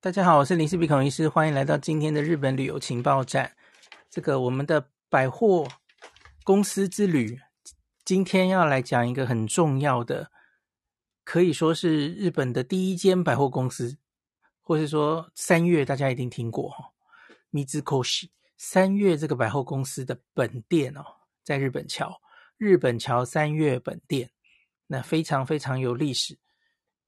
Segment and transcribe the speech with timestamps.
[0.00, 3.56] 大家好，我是林氏鼻孔医师，欢迎来到今天的日本旅游情报站。
[4.08, 5.66] 这个我们的百货
[6.44, 7.40] 公司之旅，
[8.04, 10.30] 今天要来讲一个很重要的，
[11.24, 13.98] 可以说是日本的第一间百货公司，
[14.62, 16.92] 或是说三月，大家一定听过哈
[17.50, 21.04] ，Mizukoshi 三月这个百货公司的本店哦，
[21.42, 22.20] 在日本桥，
[22.56, 24.30] 日本桥三月本店，
[24.86, 26.38] 那非常非常有历史，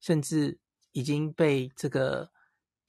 [0.01, 0.59] 甚至
[0.91, 2.33] 已经被这个。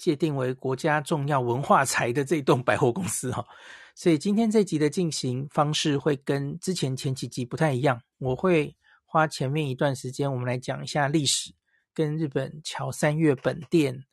[0.01, 3.45] 界定为国家重要文化财的这栋百货公司哈，
[3.93, 8.01] 所以今天这集的进行方式会跟之前前几集不太一样。
[8.17, 11.53] 我会花前面一段时间，我们来讲一下历史，
[11.93, 14.03] 跟日本桥三越本店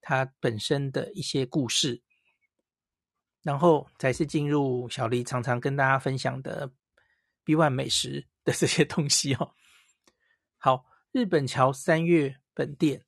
[0.00, 2.02] 它本身的一些故事，
[3.44, 6.68] 然后才是进入小黎常常跟大家分享的
[7.44, 9.52] B1 美食的这些东西哦。
[10.58, 13.04] 好，日本桥三越本店。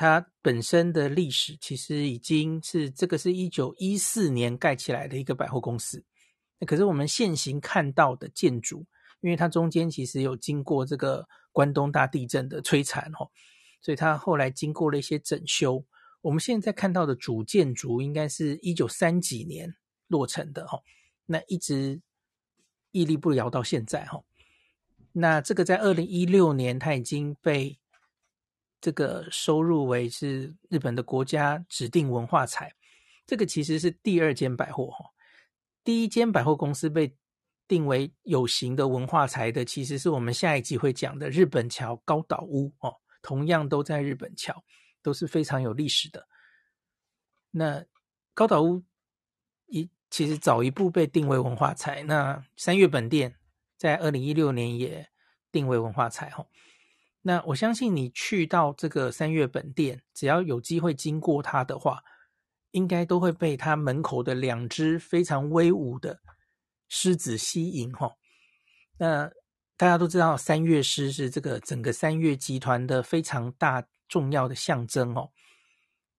[0.00, 6.04] 它本身的历史其实已经是这个是一九一四年盖起来的一个百货公司，
[6.60, 8.86] 那可是我们现行看到的建筑，
[9.22, 13.26] 因为它中间其实有经过这个关东大地震的摧残哦，
[13.80, 15.84] 所以它后来经过了一些整修。
[16.20, 19.74] 我们现在看到的主建筑应该是一九三几年
[20.06, 20.78] 落成的哈，
[21.26, 22.00] 那一直
[22.92, 24.22] 屹立不摇到现在哈。
[25.10, 27.80] 那这个在二零一六年它已经被。
[28.80, 32.72] 这个收入为是日本的国家指定文化财，
[33.26, 35.04] 这个其实是第二间百货哈。
[35.84, 37.16] 第一间百货公司被
[37.66, 44.54] 定为有形的文化财的，其实是我们下一集会讲的日本桥高岛屋哦，同样都在日本桥，
[45.02, 46.26] 都是非常有历史的。
[47.50, 47.84] 那
[48.34, 48.82] 高岛屋
[49.66, 53.34] 一其实早一步被定为文化财，那三越本店
[53.76, 55.08] 在二零一六年也
[55.50, 56.46] 定为文化财哈。
[57.28, 62.02] 那我相信你去到这个三月本店，只要有机会经过它的话，
[62.70, 66.20] 应该都会被它门口的两只非常威武的
[66.88, 68.10] 狮子吸引哈。
[68.96, 69.30] 那
[69.76, 75.30] 大家都知道，三月狮是这个整个三月集团的非常大重要的象征哦。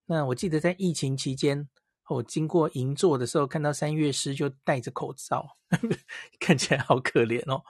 [0.06, 1.68] 那我记得在疫情期间，
[2.08, 5.58] 我经过银座的时候，看到三月狮就戴着口罩，
[6.40, 7.64] 看起来好可怜哦。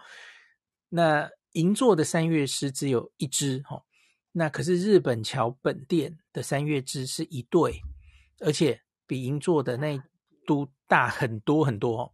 [0.90, 3.84] 那银座的三月狮只有一只哈，
[4.34, 7.82] 那可是日本桥本店的三月枝是一对，
[8.40, 10.00] 而且比银座的那
[10.46, 12.14] 都大很多很多，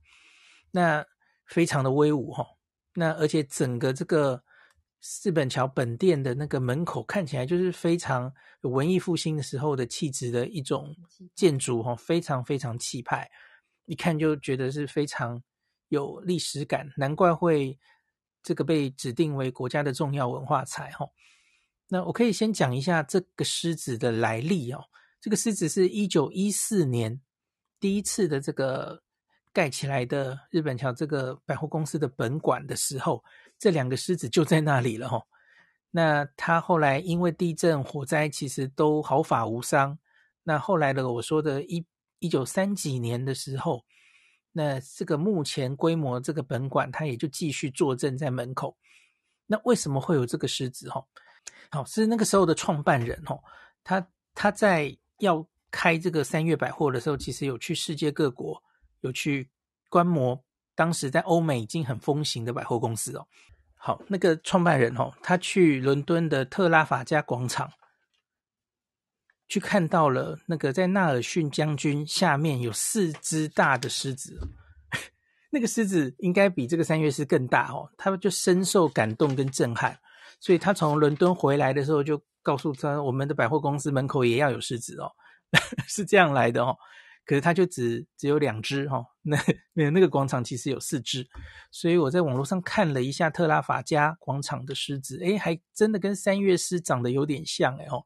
[0.72, 1.06] 那
[1.46, 2.46] 非常的威武哈。
[2.94, 4.42] 那而且整个这个
[5.24, 10.96] 日本桥本店的那个门口看起来就是非常有文艺复兴的时候的气质的一种
[11.36, 13.30] 建筑哈，非常非常气派，
[13.86, 15.44] 一看就觉得是非常
[15.90, 17.78] 有历史感，难怪会。
[18.46, 21.10] 这个被指定为国家的重要文化财哈，
[21.88, 24.84] 那我可以先讲一下这个狮子的来历哦。
[25.20, 27.20] 这个狮子是一九一四年
[27.80, 29.02] 第一次的这个
[29.52, 33.24] 盖起来的日本桥这个百货公司的本馆的时候，
[33.58, 35.24] 这两个狮子就在那里了哈。
[35.90, 39.98] 那它后来因为地震、火灾，其实都毫发无伤。
[40.44, 41.84] 那后来的我说的一
[42.20, 43.84] 一九三几年的时候。
[44.58, 48.78] 那这个目前规模这个本馆，它也就继续坐镇在门口。
[49.46, 50.90] 那为什么会有这个狮子？
[50.90, 51.06] 哈，
[51.70, 53.38] 好，是那个时候的创办人，哈，
[53.84, 58.64] 他他在要开这个三越百货的时候，其实有去世界各国，
[59.02, 59.50] 有去
[59.90, 60.42] 观摩
[60.74, 63.28] 当时在欧美已经很风行的百货公司哦。
[63.76, 67.70] 好，那个创办人，哦，他去伦敦的特拉法加广场。
[69.48, 74.40] 去看到了那个在纳尔逊将军下面有四只大的狮子，
[75.52, 79.98] 那个狮子应该比这个三月狮更大哦，他们就深受感动跟震撼，
[80.40, 85.12] 所以他从伦敦回来的时候就告诉他，我们的百货公司门口也要有狮子哦，
[85.88, 86.76] 是这样来的哦。
[87.24, 89.36] 可是他就只只有两只哈，那
[89.74, 91.28] 没有那个广场其实有四只，
[91.72, 98.06] 所以我在网络上看了一下特拉法加广场的狮子，诶，还真的跟三月狮长得有点像诶哦。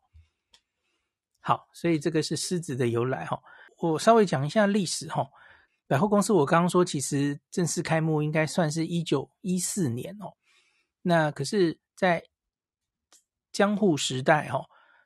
[1.49, 3.41] 好，所以这个是狮子的由来哈。
[3.79, 5.27] 我稍微讲一下历史哈。
[5.87, 10.33] 百货公司我刚刚说，其实正式开幕应该算是一九一四年哦。
[11.01, 12.23] 那可是，在
[13.51, 14.63] 江户时代哈，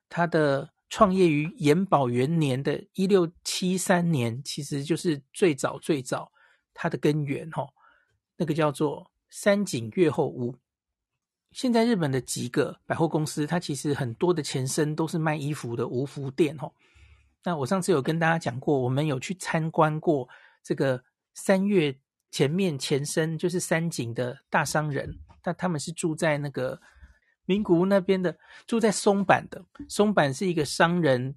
[0.10, 6.30] 它的创业于延保元年的一六七三年，其实就是最早最早
[6.74, 7.66] 它的根源哈。
[8.36, 10.57] 那个叫做三井越后屋。
[11.54, 16.72] 现在日本的几个百货公司，它其实很多的前身都是卖衣服的无服店哦。
[17.44, 20.28] 那我上次有跟大家讲过，我们有去参观过
[20.64, 21.04] 这个
[21.34, 21.96] 三越
[22.32, 26.82] 前面前身就是三井的大商人，但他们是住在那个
[27.46, 29.64] 名古屋那边的，住在松坂的。
[29.88, 31.36] 松坂是一个商人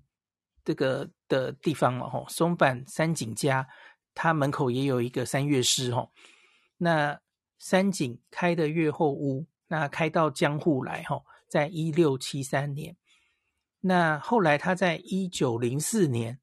[0.64, 3.68] 这个的地方嘛，吼，松坂三井家，
[4.14, 6.10] 他门口也有一个三越室，吼。
[6.78, 7.20] 那
[7.58, 12.96] 三井开的越后屋，那开到江户来，哈，在一六七三年。
[13.80, 16.38] 那后来他在一九零四年，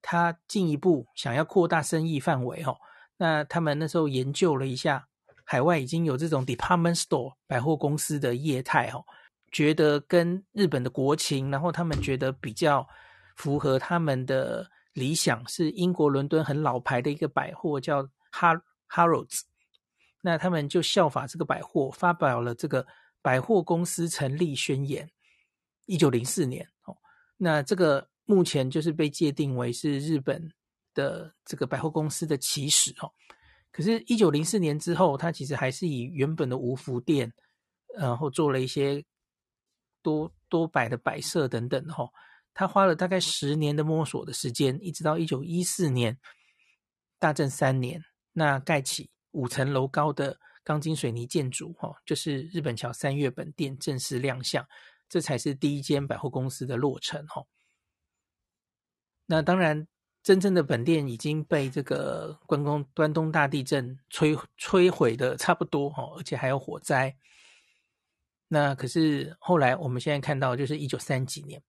[0.00, 2.78] 他进一步想要扩大生意范围，吼。
[3.16, 5.08] 那他们那时候研究了一下，
[5.44, 9.04] 海外已经有这种 department store 百货公司的业态，吼，
[9.50, 12.86] 觉得跟日本的国情，然后他们觉得比较。
[13.36, 18.08] 符合他们的理想，是英国伦敦很老牌的一个百货，叫
[18.88, 19.40] Harrods。
[20.26, 22.86] 那他们就效法这个百货，发表了这个
[23.20, 25.06] 百货公司成立宣言。
[25.84, 26.96] 一九零四年，哦，
[27.36, 30.50] 那这个目前就是被界定为是日本
[30.94, 33.12] 的这个百货公司的起始，哦。
[33.70, 37.30] 可是，一九零四年之后，它其实还是以原本的五福店，
[37.98, 39.04] 然后做了一些
[40.00, 42.08] 多多摆的摆设等等，哈。
[42.54, 46.16] 他花了大概十年的摸索的时间，一直到一九一四年，
[47.18, 54.66] 大正三年，那盖起五层楼高的钢筋水泥建筑，哈，就是日本桥三月本店正式亮相，
[55.08, 57.44] 这才是第一间百货公司的落成，哈。
[59.26, 59.86] 那当然，
[60.22, 67.16] 真正的本店已经被这个关公关东大地震摧摧毁的差不多，哈，而且还有火灾。
[68.48, 71.62] 那可是后来我们现在看到，就是一九三几年。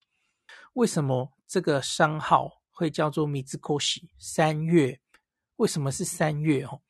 [0.73, 4.99] 为什么这个商号会叫做 Mitsukoshi 三月？
[5.55, 6.63] 为什么是三月？
[6.65, 6.81] 哦，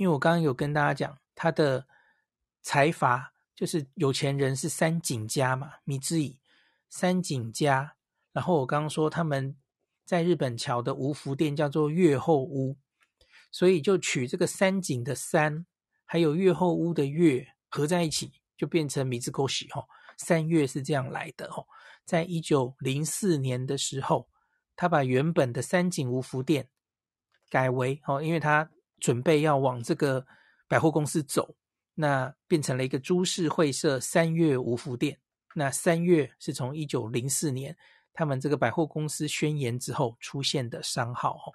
[0.00, 1.86] 因为我刚刚有跟大家讲，他的
[2.62, 6.40] 财阀就是有钱人是三井家嘛，米之乙
[6.88, 7.96] 三井家。
[8.32, 9.54] 然后我刚刚说他们
[10.06, 12.78] 在日本桥的五福店叫做越后屋，
[13.52, 15.66] 所以就取这个三井的三，
[16.06, 19.84] 还有越后屋的越合在一起，就变成 Mitsukoshi 哦，
[20.16, 21.66] 三月是这样来的哦。
[22.06, 24.30] 在一九零四年的时候，
[24.74, 26.70] 他把原本的三井五福店
[27.50, 28.70] 改为哦，因为他
[29.00, 30.24] 准备要往这个
[30.68, 31.56] 百货公司走，
[31.94, 35.18] 那变成了一个株式会社三越五福店。
[35.54, 37.76] 那三越是从一九零四年
[38.12, 41.52] 他们这个百货公司宣言之后出现的商号哦。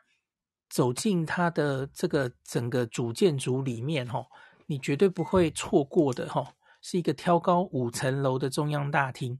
[0.68, 4.25] 走进它的这个整个主建筑里面哦，
[4.65, 9.39] 你绝对不会错过的哦，是一个挑高五层楼的中央大厅。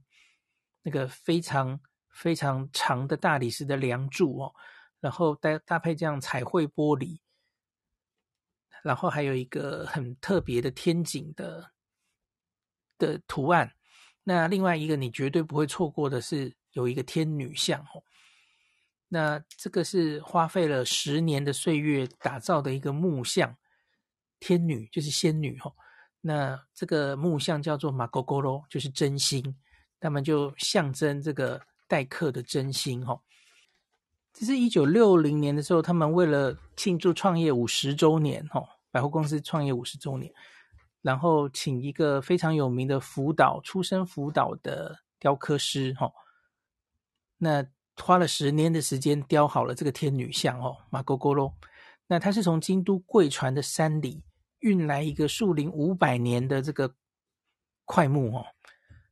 [0.82, 1.78] 那个非常
[2.10, 4.54] 非常长的大理石的梁柱哦，
[5.00, 7.18] 然后搭搭配这样彩绘玻璃，
[8.86, 11.72] 然后还有一个很特别的天井的
[12.96, 13.72] 的图案。
[14.22, 18.04] 那另外一个你绝对不会错过的是有一个天女像哦。
[19.08, 23.56] 那这个是花费了十年的岁月打造的一个木像，
[24.38, 25.74] 天女就是仙女哦。
[26.20, 29.56] 那这个木像叫做马勾勾罗，就是真心。
[29.98, 33.20] 他们就象征这个待客的真心，哦。
[34.32, 40.32] 这是一九六零年的时候，他们为了庆祝创业五十周年，哈，百货公司创业五十周年，
[41.02, 46.12] 然后请一个非常有名的福岛出身福岛的雕刻师，哈，
[47.38, 47.66] 那
[47.96, 51.54] 花了十年的时间雕好了这个天女像，哦，马勾勾罗。
[52.06, 54.22] 那他是从京都贵船的山里
[54.60, 56.94] 运来一个树龄五百年的这个
[57.84, 58.46] 桧木，哦，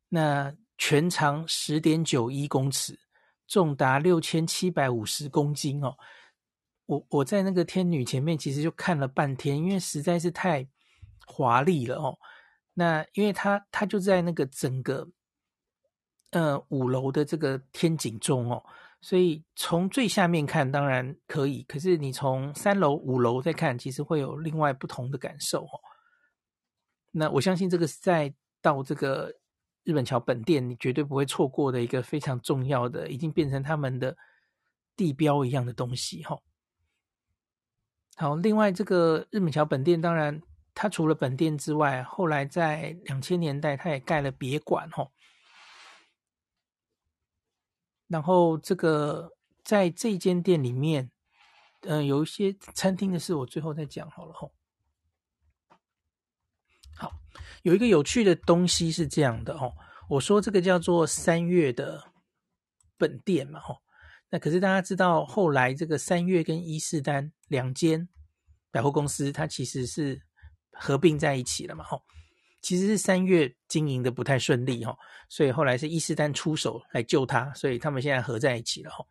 [0.09, 0.55] 那。
[0.77, 2.99] 全长十点九一公尺，
[3.47, 5.97] 重达六千七百五十公斤哦。
[6.87, 10.69] 我我在那个天女前面，其实就看了半天，因为实在是太
[11.27, 12.19] 华丽了哦。
[12.75, 15.09] 那因为它它就在那个整个
[16.31, 18.65] 呃五楼的这个天井中哦，
[19.01, 25.81] 所以从最下面看当然可以，可是你从三楼五楼再看，其实会有另外不同的感受哦。
[27.13, 29.35] 那我相信这个是在到这个。
[29.87, 34.17] 日本桥本店，你绝对不会错过的一个非常重要的，已经变成他们的
[34.97, 36.41] 地标一样的东西哈。
[38.17, 40.41] 好，另外这个日本桥本店，当然
[40.73, 45.11] 它除了本店之外，后来在两千年代，它也盖了别馆哈。
[48.07, 49.33] 然后这个
[49.65, 51.11] 在这间店里面，
[51.81, 54.49] 嗯、有一些餐厅的事，我最后再讲好了哈。
[56.97, 57.13] 好，
[57.63, 59.75] 有一个有趣的东西是这样的哦。
[60.09, 62.13] 我说这个叫做三月的
[62.97, 63.84] 本店嘛，吼。
[64.35, 68.09] 那可是大家知道，后来这个三越跟伊势丹两间
[68.73, 70.21] 百货公司，它其实是
[70.73, 72.03] 合并在一起了嘛，吼。
[72.61, 74.99] 其实是三越经营的不太顺利，吼，
[75.29, 79.07] 所以后来是伊势丹出手来救它，所以他们现在合在一起了，吼。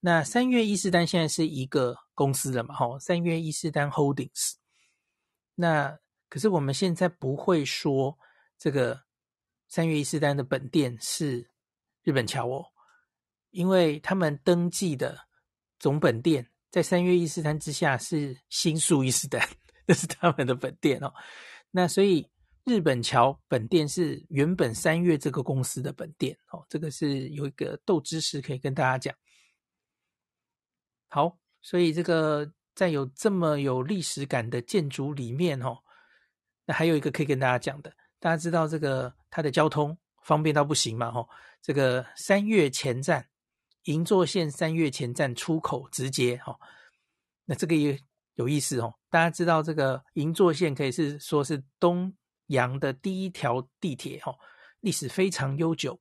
[0.00, 2.98] 那三越伊势丹现在是一个公司了嘛，吼。
[2.98, 4.54] 三越伊势丹 Holdings。
[5.54, 5.96] 那
[6.28, 8.18] 可是我们现在不会说
[8.58, 9.02] 这个
[9.68, 11.48] 三越伊势丹的本店是
[12.02, 12.66] 日本桥哦，
[13.50, 15.18] 因为他们登记的
[15.78, 19.44] 总本店在三月伊势丹之下是新宿伊势丹，
[19.86, 21.12] 这是他们的本店哦。
[21.70, 22.28] 那所以
[22.64, 26.64] 日本桥本店是原本三月这个公司的本店哦。
[26.68, 29.14] 这个是有一个斗知识可以跟大家讲。
[31.08, 35.78] 好，所以这个在有这么有历史感的建筑里面哦，
[36.66, 41.08] 那还有一个可以跟大家讲的，大家知道这个它的交通方便到不行嘛？
[41.08, 41.28] 哦，
[41.60, 43.26] 这个三月前站。
[43.90, 46.56] 银座线三月前站出口直接哈，
[47.44, 47.98] 那这个也
[48.34, 48.94] 有意思哦。
[49.10, 52.14] 大家知道这个银座线可以是说是东
[52.46, 54.32] 洋的第一条地铁哈，
[54.78, 55.98] 历史非常悠久。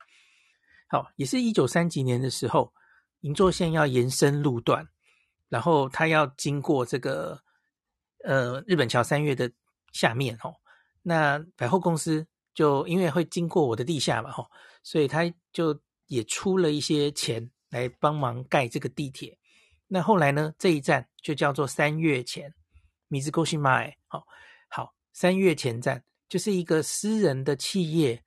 [0.88, 2.72] 好，也是一九三几年的时候，
[3.22, 4.88] 银座线要延伸路段，
[5.48, 7.42] 然后它要经过这个
[8.24, 9.52] 呃日本桥三月的
[9.92, 10.54] 下面哦。
[11.02, 14.48] 那百货公司就因为会经过我的地下嘛哈，
[14.84, 17.50] 所以它就也出了一些钱。
[17.70, 19.38] 来帮忙盖这个地铁，
[19.88, 20.54] 那后来呢？
[20.58, 22.54] 这一站就叫做三月前
[23.10, 23.96] ，Mizugoshi Mae。
[24.08, 24.26] 好，
[24.70, 28.24] 好，三月前站就是一个私人的企业，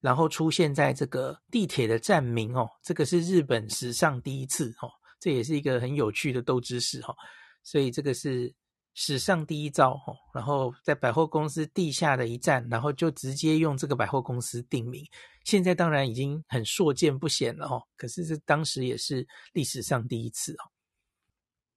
[0.00, 2.68] 然后出现在这个地铁的站名哦。
[2.82, 7.14] 这个是日本史上第一次哦，这也是一个很有趣的豆知识哈。
[7.62, 8.54] 所以这个是。
[8.98, 10.00] 史上第一招，
[10.32, 15.04] 然后在百货公司地下的一站，然后就直接用这个百货公司定名。
[15.44, 20.72] 现在当然已经很硕见不鲜了哦，可是这当时也是历史上第一次哦。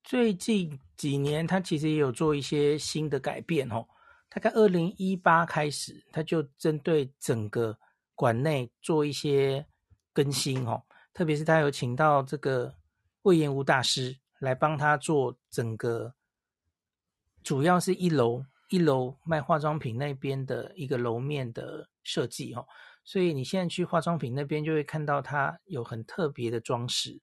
[0.02, 3.86] 最近几年，他其实也有做一些新的改变哦。
[4.30, 7.78] 大概二零一八开始，他就针对整个
[8.16, 9.66] 馆内做一些
[10.14, 10.82] 更新哦，
[11.14, 12.74] 特别是他有请到这个
[13.24, 16.16] 魏延吴大师来帮他做整个。
[17.44, 22.68] 主要是一楼，一楼卖化妆品那边的一个楼面的设计哦，
[23.04, 27.20] 所以你现在去化妆品那边就会看到它有很特别的装饰，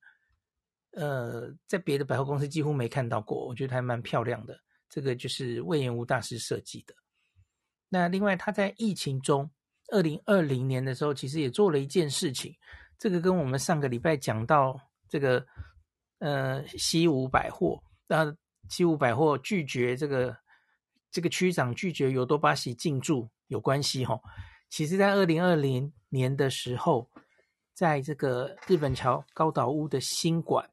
[0.93, 4.59] 呃，在别的百货公司几乎没看到过，我觉得还蛮漂亮的。
[4.89, 6.95] 这个就是隈研吾大师设计的。
[7.89, 9.51] 那另外他在疫情中，
[9.93, 12.55] 二零二零年的时候，其实也做了一件事情，
[12.99, 15.47] 这个跟我们上个礼拜讲到这个
[16.19, 18.35] 呃西武百货那。
[18.69, 20.37] 七五百货拒绝这个
[21.11, 24.21] 这个区长拒绝尤多巴西进驻有关系哈、哦。
[24.69, 27.09] 其实，在二零二零年的时候，
[27.73, 30.69] 在这个日本桥高岛屋的新馆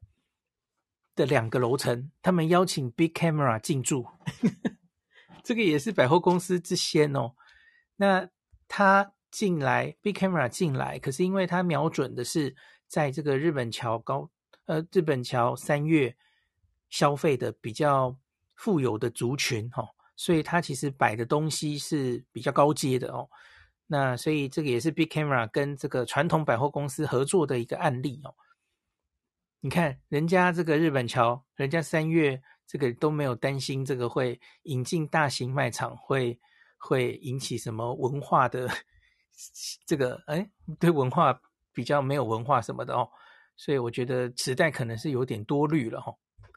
[1.14, 4.06] 的两个楼层，他们邀请 Big Camera 进驻，
[5.44, 7.34] 这个也是百货公司之先哦。
[7.96, 8.28] 那
[8.66, 12.56] 他进来，Big Camera 进来，可是因为他瞄准的是
[12.88, 14.28] 在这个日本桥高
[14.66, 16.16] 呃日本桥三月。
[16.94, 18.16] 消费的比较
[18.54, 19.84] 富有的族群哈，
[20.14, 23.28] 所以它其实摆的东西是比较高阶的哦。
[23.88, 28.32] 那所以这个也是 Big Camera 跟这个传统百货公司合作的一个案例哦。
[29.58, 36.38] 你看人家这个日本桥，人家三月这个都没有担心这个会引进大型卖场会
[36.78, 38.68] 会引起什么文化的
[39.84, 40.48] 这个哎，
[40.78, 41.36] 对文化
[41.72, 43.10] 比较没有文化什么的哦。
[43.56, 46.14] 所以我觉得时代可能是有点多虑了哈。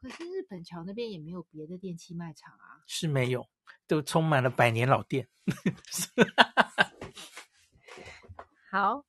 [0.07, 3.45] 可是日本桥那边也没有别的电器卖场啊，是没有，
[3.87, 5.27] 都充满了百年老店。
[8.71, 9.03] 好，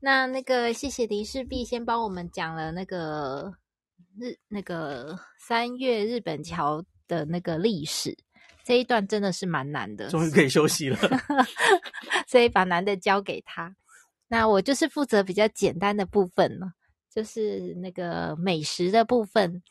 [0.00, 3.54] 那那个谢谢林世璧先帮我们讲了那个
[4.18, 8.14] 日那个三月日本桥的那个历史，
[8.62, 10.98] 这一段真的是蛮难的，终于可以休息了，
[12.28, 13.74] 所以把难的交给他。
[14.28, 16.74] 那我就是负责比较简单的部分了，
[17.10, 19.62] 就是那个美食的部分。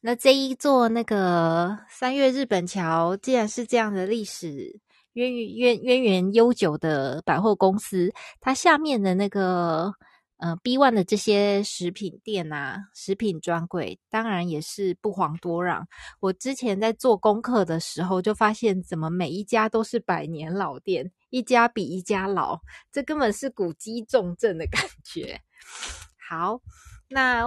[0.00, 4.80] 那这一座那个三越日本桥，既然是这样的历史
[5.14, 9.94] 渊源渊源悠久的百货公司，它下面的那个
[10.38, 15.86] 呃 B One 的这些食品店啊，食品专柜，当然也是不遑多让。
[16.20, 22.60] 我之前在做功课的时候，就发现怎么每一家都是百年老店，一家比一家老，
[22.92, 25.40] 这根本是古迹重镇的感觉。
[26.28, 26.60] 好，
[27.08, 27.46] 那。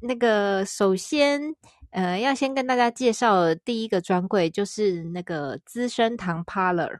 [0.00, 1.54] 那个首先，
[1.90, 6.98] 呃，要先跟大家介绍第一个专柜就是那个资生堂 Parlor，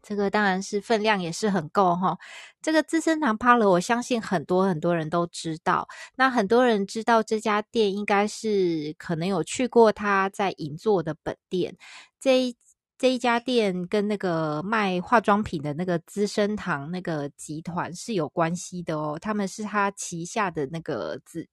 [0.00, 2.16] 这个当然是分量也是很够哈。
[2.60, 5.88] 这个资生堂 Parlor，我相信很多很多人都知道。
[6.14, 11.76] 那很多人知道这家店，应该是可能有去过他在银座的本店。
[12.20, 12.56] 这一
[12.96, 21.48] 这一家店跟那个卖化妆品的那个资生堂那个集团是有关系的哦，他们是他旗下的那个子。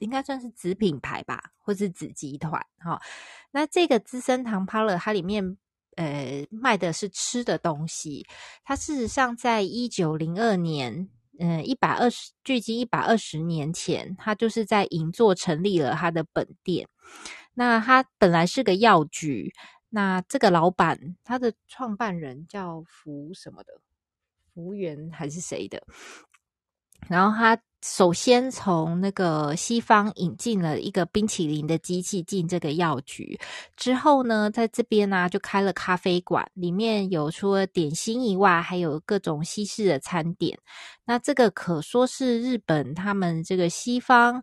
[0.00, 3.00] 应该算是子品牌吧，或是子集团哈、
[3.52, 5.58] 那这个资生堂 p a l a 它里面
[5.96, 8.26] 呃卖的是吃的东西。
[8.64, 16.88] 它事实上在一九零二年嗯，一百二十，距今一百二十年前，他就是在银座成立了他的本店。
[17.54, 19.52] 那他本来是个药局，
[19.90, 23.72] 那这个老板，他的创办人叫福什么的，
[24.54, 25.82] 福源还是谁的？
[27.08, 27.60] 然后他。
[27.82, 33.40] 首先从那个西方引进了一个冰淇淋的机器进这个药局，
[33.74, 40.58] 之后呢，在这边呢、就开了咖啡馆，里面有除了点心以外，还有各种西式的餐点。
[41.06, 44.42] 那这个可说是日本他们这个西方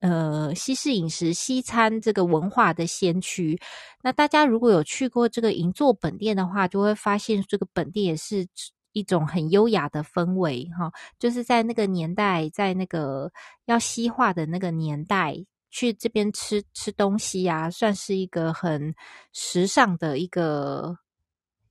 [0.00, 3.60] 呃西式饮食西餐这个文化的先驱。
[4.02, 8.46] 那大家如果有去过这个银座本店的话，就会发现这个本店也是。
[8.92, 13.32] 一种很优雅的氛围，哈，就是在那个年代，在那个
[13.64, 15.34] 要西化的那个年代，
[15.70, 18.94] 去这边吃吃东西啊，算是一个很
[19.32, 20.98] 时尚的一个，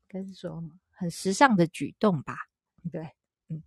[0.09, 2.35] 应该是说很时尚的举动吧？
[2.91, 3.07] 对，
[3.49, 3.61] 嗯，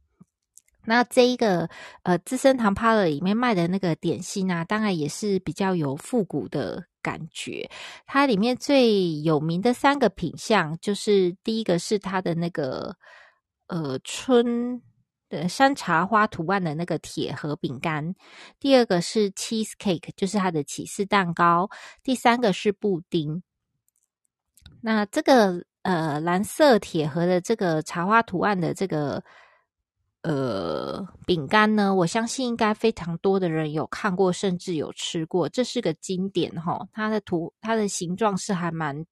[0.84, 1.70] 那这一个
[2.02, 7.70] 呃资生堂 Parl 里面卖的那个点心啊，当然也是比较有复古的感觉。
[8.04, 12.96] 它里面最有名的三个品相，就是第一个是它的那个。
[13.66, 14.82] 呃，春
[15.30, 18.14] 的山茶花图案的那个铁盒饼干，
[18.60, 21.70] 第二个是 cheese cake，就是它的起司蛋糕，
[22.02, 23.42] 第三个是布丁。
[24.82, 29.24] 那这个呃蓝色铁盒的这个茶花图案的这个
[30.22, 36.86] 呃饼干呢，我相信应该非常多的人有看过，甚至有吃过，这是个经典齁。
[36.92, 39.06] 它的图，它的形状是还蛮。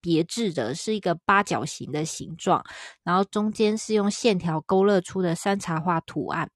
[0.00, 2.64] 别致的是一个八角形的形状，
[3.02, 6.50] 然后中间是用线条勾勒出的山茶花图案。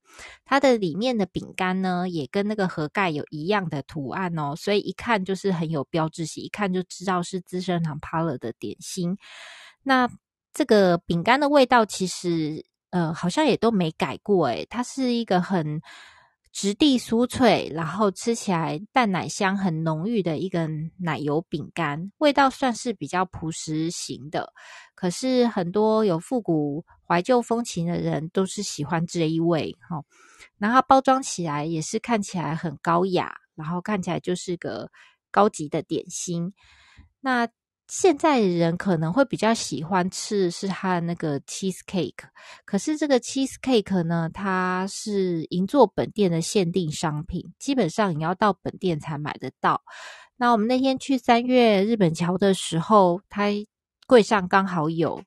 [0.45, 9.17] 它的里面的饼干呢，也跟那个盒盖有一样的图案哦，所以一看就是很有标志性，一看就知道是资生堂 Parlor 的点心。
[9.83, 10.09] 那
[10.53, 15.81] 这个饼干的味道其实呃好像也都没改过诶，它是一个很。
[16.51, 20.67] 质地酥脆，然后吃起来淡奶香很浓郁的一个
[20.97, 24.51] 奶油饼干，味道算是比较朴实型的。
[24.93, 30.03] 可是很多有复古怀旧风情的人都是喜欢这一味哈。
[30.57, 34.89] 然后包装起来也是看起来很高雅，然后看起来就是个
[35.31, 36.53] 高级的点心。
[37.19, 37.47] 那。
[37.91, 42.23] 现在人可能会比较喜欢吃的是它的那个 cheese cake，
[42.63, 49.81] 可是这个 cheese cake 呢，它是银座本店的限定商品，基本上你要到本店才买得到。
[50.37, 53.47] 那我们那天去三月日本桥的时候，它
[54.07, 55.21] 柜上刚好有。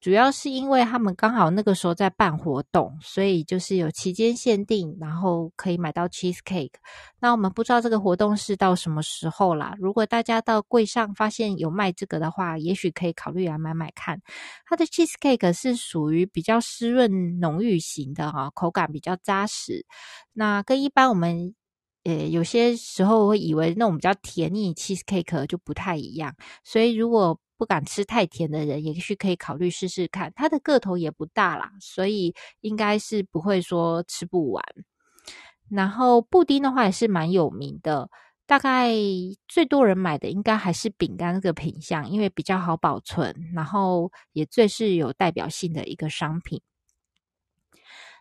[0.00, 6.72] 主要是因为他们刚好那个时候在办活动，所以就是有期间限定，然后可以买到 cheesecake。
[7.20, 9.74] 那我们不知道这个活动是到什么时候啦。
[9.78, 14.20] 如果大家到柜上发现有卖这个的话，也许可以考虑来买买看。
[14.66, 19.84] 它的 cheesecake 是属于比较湿润浓郁型的哈，口感比较扎实。
[20.32, 21.54] 那跟一般我们
[22.04, 26.34] 呃有些时候会以为那种比较甜腻 cheesecake 就不太一样，
[26.64, 30.32] 所以如果不敢吃太甜的人，也许可以考虑试试看。
[30.34, 34.64] 它的个头也不大啦，所以应该是不会说吃不完。
[35.68, 38.08] 然后布丁的话也是蛮有名的，
[38.46, 38.94] 大概
[39.46, 46.62] 最多人买的应该还是饼干这个品相，因为比较好保存，然后也最是有代表性的一个商品。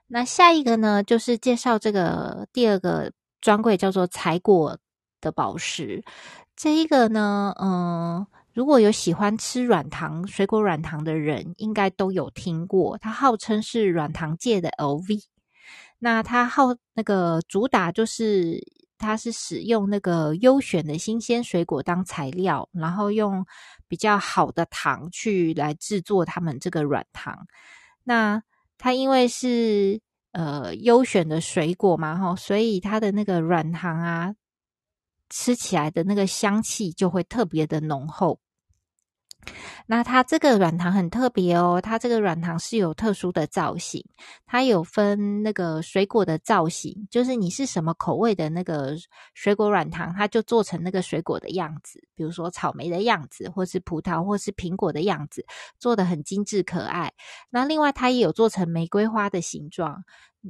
[0.08, 4.78] 那下一个呢，就是介绍这个第二个专柜，叫做采果
[5.22, 6.04] 的宝石。
[6.58, 8.28] 这一个呢，嗯。
[8.60, 12.98] 如果有喜欢吃软糖、水果软糖的人，应该都有听过。
[12.98, 15.18] 它号称是软糖界的 LV。
[15.98, 18.62] 那它号那个主打就是，
[18.98, 23.46] 它是使用那个优选的新鲜水果当材料，然后用
[23.88, 27.48] 比较好的糖去来制作他们这个软糖。
[28.04, 28.44] 那
[28.78, 30.02] 它因为是
[30.34, 34.36] 呃优选的水果嘛，哈，所以它的那个软糖啊，
[35.30, 38.38] 吃起来的那个香气就会特别的浓厚。
[39.88, 44.06] 那它这个软糖很特别哦，它这个软糖是有特殊的造型，
[44.46, 48.96] 它有分那个水果的造型，就是你是什么口味的那个
[49.34, 55.44] 水果软糖，它就做成那个水果的样子，比如说草莓的样子，或是葡萄，或是苹果的样子，
[55.80, 57.12] 做的很精致可爱。
[57.50, 60.04] 那另外它也有做成玫瑰花的形状，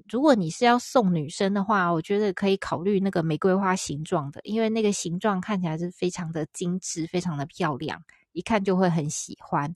[0.10, 8.04] 如果你是要送女生的话，我觉得可以考虑那个玫瑰花形状的，因为那个形状看起来是非常的精致，非常的漂亮。
[8.40, 9.76] 一看就会很喜欢，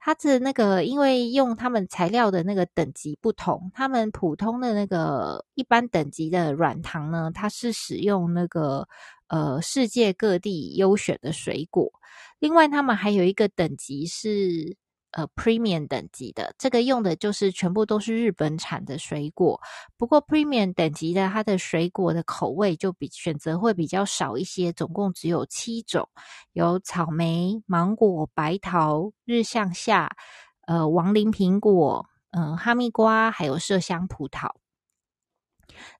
[0.00, 8.86] 它的那个，因为用他们材料的那个等级不同，他们普通的那个一般等级的软糖呢，它是使用那个
[9.28, 11.90] 呃世界各地优选的水果。
[12.38, 14.76] 另外，他们还有一个等级是
[15.16, 19.58] 呃 Premium 等级的，这个用的就是全部都是日本产的水果。
[19.96, 26.06] 不过 Premium 等级的它的水果的口味就比选择会比较少一些，总共只有七种，
[26.52, 30.14] 有草莓、芒果、白桃、日向夏、
[30.66, 34.50] 呃王林苹果、嗯、哈密瓜，还有麝香葡萄。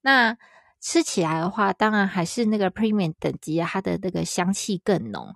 [0.02, 0.37] 那
[0.83, 5.35] 吃起来的话，当然还是那个 Premium 等级，它的那个香气更浓。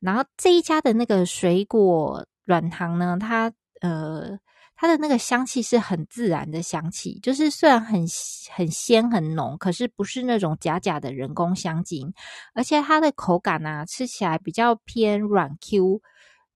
[0.00, 4.38] 然后这一家的那个水果软糖呢，它呃，
[4.76, 8.04] 它的那个香气是很自然的香气，就是虽然很
[8.52, 12.12] 很鲜很浓，可是不是那种假假的人工香精，
[12.54, 16.00] 而且它的口感啊，吃起来比较偏软 Q。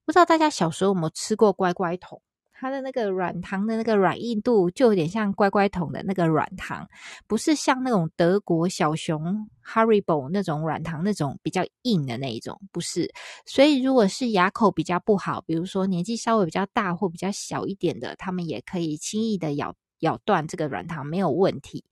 [0.06, 2.20] 不知道大家小时候有没有吃过乖乖桶？
[2.64, 6.88] 它的那个软糖的那个软硬度就有点像乖乖桶的那个软糖，
[7.26, 13.12] 不是像那种德国小熊 Haribo 那种软糖那种比较硬的那一种，不是。
[13.44, 19.74] 所以如果是牙口比较不好，比如说年纪稍微比较大或比较小一点的，他们也可以轻易的咬。
[20.04, 21.82] 咬断这个软糖没有问题，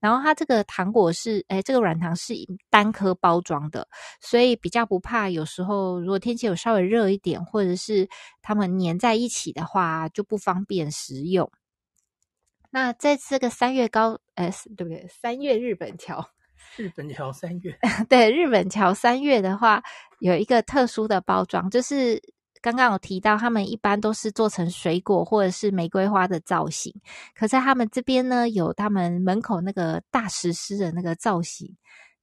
[0.00, 2.34] 然后它这个糖果是，哎，这个软糖是
[2.68, 3.86] 单颗包装的，
[4.20, 5.30] 所以比较不怕。
[5.30, 8.08] 有时候如果天气有稍微热一点，或者是
[8.42, 11.50] 它们粘在一起的话，就不方便食用。
[12.70, 15.06] 那在这个三月高，呃，对不对？
[15.08, 16.30] 三月日本桥，
[16.76, 17.78] 日本桥三月，
[18.08, 19.82] 对，日本桥三月的话，
[20.18, 22.20] 有一个特殊的包装，就是。
[22.62, 26.94] 刚刚有提到，他们一般都是做成水果或者是玫瑰花的造型。
[27.34, 31.76] 可在他们这边呢，有他们门口那个大石狮的那个造型，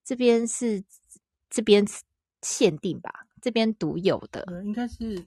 [0.03, 0.83] 这边是
[1.49, 1.85] 这边
[2.41, 3.25] 限定吧？
[3.41, 5.25] 这边独有的，应该是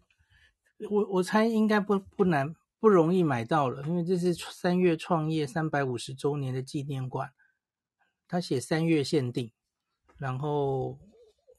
[0.90, 7.30] 我我猜应该不不难不容易买到了，因为这是三月创业三百五十周年的纪念馆，
[8.28, 9.50] 他写三月限定，
[10.18, 10.98] 然后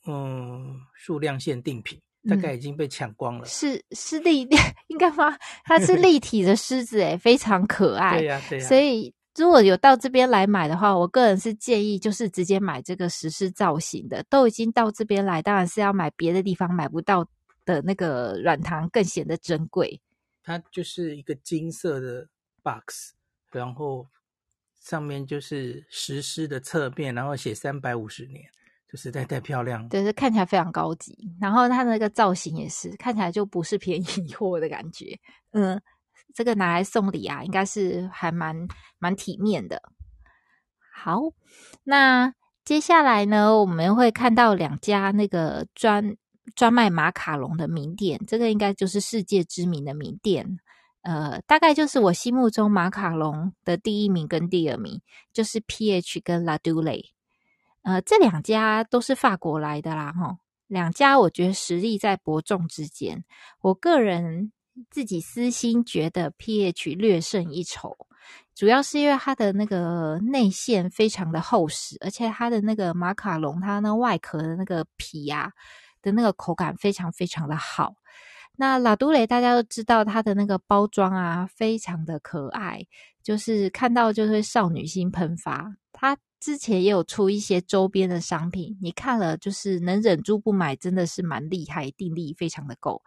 [0.05, 2.01] 嗯，数量限定品。
[2.29, 3.43] 大概已经被抢光了。
[3.43, 4.47] 嗯、是是立
[4.87, 5.37] 应该吗？
[5.63, 8.19] 它是立体的狮子，诶非常可爱。
[8.19, 8.67] 对呀、啊，对呀、啊。
[8.67, 14.23] 所以如果有到这边来买的话，我个人是建议就是直接买这个石狮造型的。
[14.29, 17.25] 都已经到这边来，当然是要买别的地方买不到
[17.65, 20.01] 的那个软糖，更显得珍贵。
[20.43, 22.27] 它就是一个金色的
[22.61, 23.13] box，
[23.51, 24.07] 然后
[24.79, 28.49] 上面就是石狮的侧面，然后写三百五十年。
[28.91, 31.17] 就实在太漂亮，对，是看起来非常高级。
[31.39, 35.17] 然后它那个造型也是看起来就不是便宜货的感觉。
[35.51, 35.81] 嗯，
[36.33, 38.67] 这个拿来送礼啊，应该是还蛮
[38.99, 39.81] 蛮体面的。
[40.93, 41.21] 好，
[41.85, 42.33] 那
[42.65, 46.17] 接下来呢，我们会看到两家那个专
[46.53, 50.59] 专卖马卡龙的名店，这个应该就是世界知名的名店。
[51.03, 55.01] 呃，大概就是我心目中马卡龙的第一名跟第二名，
[55.31, 57.05] 就是 PH 跟 La Doule。
[57.83, 60.37] 呃，这两家都是法国来的啦，齁。
[60.67, 63.23] 两家我觉得实力在伯仲之间。
[63.61, 64.51] 我个人
[64.89, 67.97] 自己私心觉得 PH 略胜一筹，
[68.55, 75.51] 主要是因为它的那个内馅非常的厚实，而且它的那个马卡龙，它那外壳的那个皮啊
[76.01, 77.95] 的那个口感非常非常的好。
[78.55, 82.81] 那拉都雷大家都知道，它的那个包装啊非常的可爱，
[83.21, 85.75] 就是看到就会少女心喷发。
[85.91, 93.03] 它之前也有出一些周边的商品，你看了就是能忍住不买，真的是蛮厉害，定力非常的够。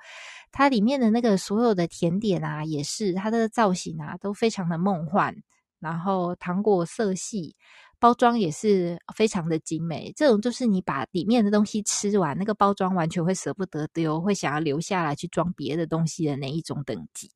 [0.52, 5.36] 它里面的那个所有的甜点啊，也是它的造型啊，都非常的梦幻。
[5.80, 7.56] 然后糖果色系，
[7.98, 10.12] 包装也是非常的精美。
[10.16, 17.30] 这种就是你把里面的东西吃完，那个包装完全会舍不得丢，会想要留下来去装别的东西的那一种等级。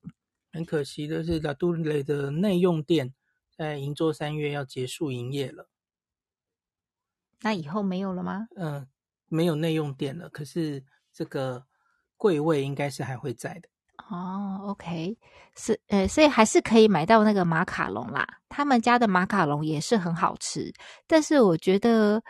[0.52, 3.12] 很可惜的是，拉都雷的内用店
[3.54, 5.68] 在银座三月要结束营业了。
[7.42, 8.48] 那以后没有了吗？
[8.56, 8.86] 嗯、呃，
[9.28, 10.28] 没有内用店了。
[10.28, 11.64] 可是这个
[12.16, 13.68] 柜位应该是还会在的。
[14.10, 15.18] 哦，OK，
[15.56, 18.26] 是呃，所以还是可以买到那个马卡龙啦。
[18.48, 20.72] 他们家的马卡龙也是很好吃，
[21.06, 22.22] 但是我觉得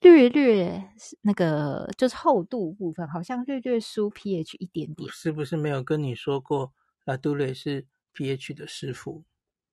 [0.00, 0.90] 略略
[1.22, 5.10] 那个就是厚度部分，好像略略输 PH 一点点。
[5.10, 6.72] 是不是没有跟你说过，
[7.04, 9.24] 拉杜雷是 PH 的师傅？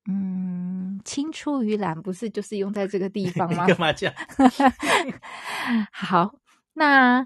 [0.10, 3.66] 嗯，青出于蓝不是就是用在这个地方吗？
[3.68, 4.16] 干嘛这样？
[5.94, 6.34] 好，
[6.74, 7.26] 那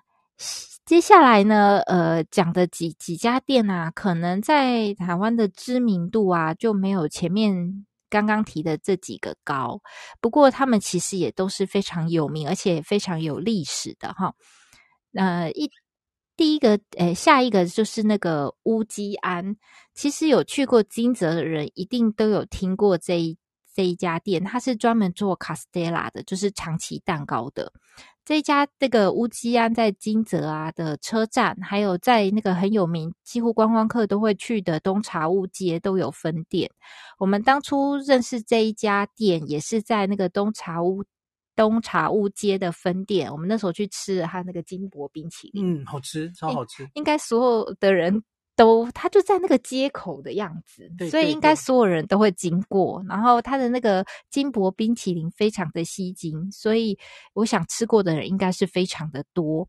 [0.85, 1.79] 接下来呢？
[1.87, 9.81] 呃，讲的几几家店啊，可能在台湾的知名度啊，就没有前面刚刚提的这几个高。
[10.21, 14.33] 不过他们其实也都是非常有名，而且非常有历史的哈。
[15.13, 15.69] 呃，一。
[16.37, 19.57] 第一个，诶，下一个就是那个乌鸡庵。
[19.95, 23.35] 其实有去过金泽的人，一定都有听过这一
[23.75, 27.73] 这一家店，它是专门做卡斯蒂拉的，就是长崎蛋糕的。
[28.23, 36.69] 这一家这个乌鸡庵在金泽啊的车站，还有在那个很有名，几乎观光客都会去的东茶屋街都有分店。
[37.17, 41.03] 我们当初认识这一家店，也是在那个东茶屋
[41.57, 43.29] 东茶屋街的分店。
[43.29, 46.89] 我们那时候去吃了他那个金箔冰淇淋，嗯，好吃，超好吃。
[46.93, 48.23] 应该所有的人。
[48.57, 53.05] 都，他就在那个街口的样子，对，所以应该所有人都会经过。
[53.07, 56.97] 然后他的那个金箔冰淇淋非常的吸睛，所以
[57.35, 59.67] 我想吃过的人应该是非常的多。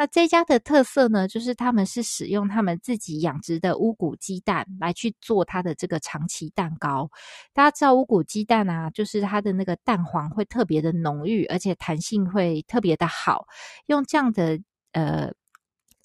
[0.00, 7.10] 那这家的特色呢，就是他们是使用他们自己养殖的乌骨鸡蛋来去做它的这个长崎蛋糕。
[7.52, 13.44] 大家知道乌骨鸡蛋啊，就是它的那个蛋黄会特别的浓郁，而且弹性会特别的好。
[13.88, 14.58] 用这样的
[14.92, 15.30] 呃。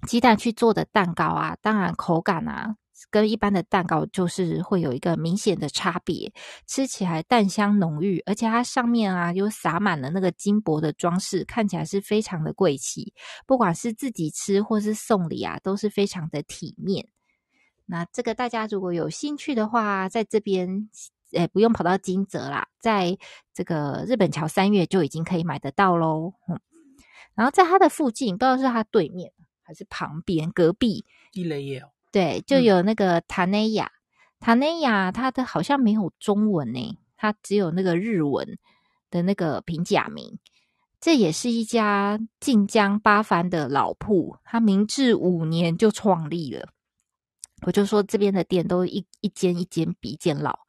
[0.06, 2.76] 鸡蛋去做的蛋糕啊，当然口感啊，
[3.10, 6.32] 跟一般的蛋糕就是会有一个明显的差别。
[6.66, 13.14] 吃起来蛋香浓郁，而且它上面啊又撒满了那个金箔的装饰，看起来是非常的贵气。
[13.46, 17.08] 不管是自己吃或是送礼啊，都是非常的体面。
[17.86, 20.90] 那这个大家如果有兴趣的话，在这边
[21.32, 23.18] 诶不用跑到金泽啦，在
[23.54, 26.34] 这个日本桥三月就已经可以买得到喽。
[26.48, 26.60] 嗯，
[27.36, 29.32] 然后在它的附近，不知道是它对面。
[29.68, 33.92] 还是旁边隔壁，地雷也有，对，就有那个塔内亚，
[34.40, 38.58] 塔内亚，它的好像没有中文呢，它只有那个日文
[39.12, 40.40] 的那个平假名。
[41.02, 46.70] 这也是一家晋江八幡的老铺，它明治五年就创立了。
[47.64, 50.60] 我就说这边的店都一一间一间比一间老。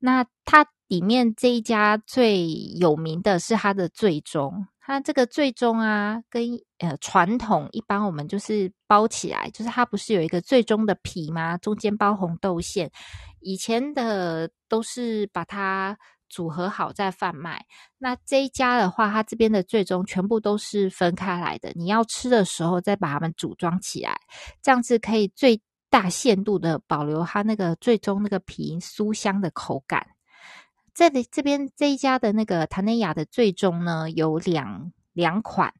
[0.00, 4.66] 那它里面这一家最有名的是它的最中。
[4.84, 6.42] 它这个最终啊，跟
[6.78, 11.56] 呃传统一般我们就是包起来，就是它不是有一个最终的皮吗？
[11.58, 12.90] 中间包红豆馅。
[13.40, 15.96] 以前的都是把它
[16.28, 17.64] 组合好再贩卖。
[17.98, 21.70] 那这一家的话，它这边的最终全部都是分开来的。
[21.76, 24.18] 你要吃的时候再把它们组装起来，
[24.62, 30.04] 这样子可以最大限度的保留它那个最终那个皮酥香的口感。
[30.94, 35.72] 这里这边这一家的那个塔内亚的最终呢，有两两款，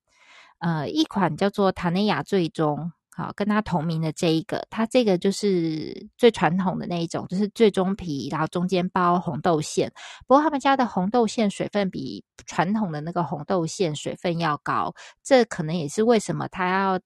[0.59, 9.93] 呃，一款叫做塔内亚最终，好，跟它同名的这一个，它这个就是最传统的那一种，就是最终皮，然后中间包红豆馅。
[10.27, 17.01] 不过他们家的红豆馅水分比传统的那个红豆馅水分要高，这可能也是为什么它要。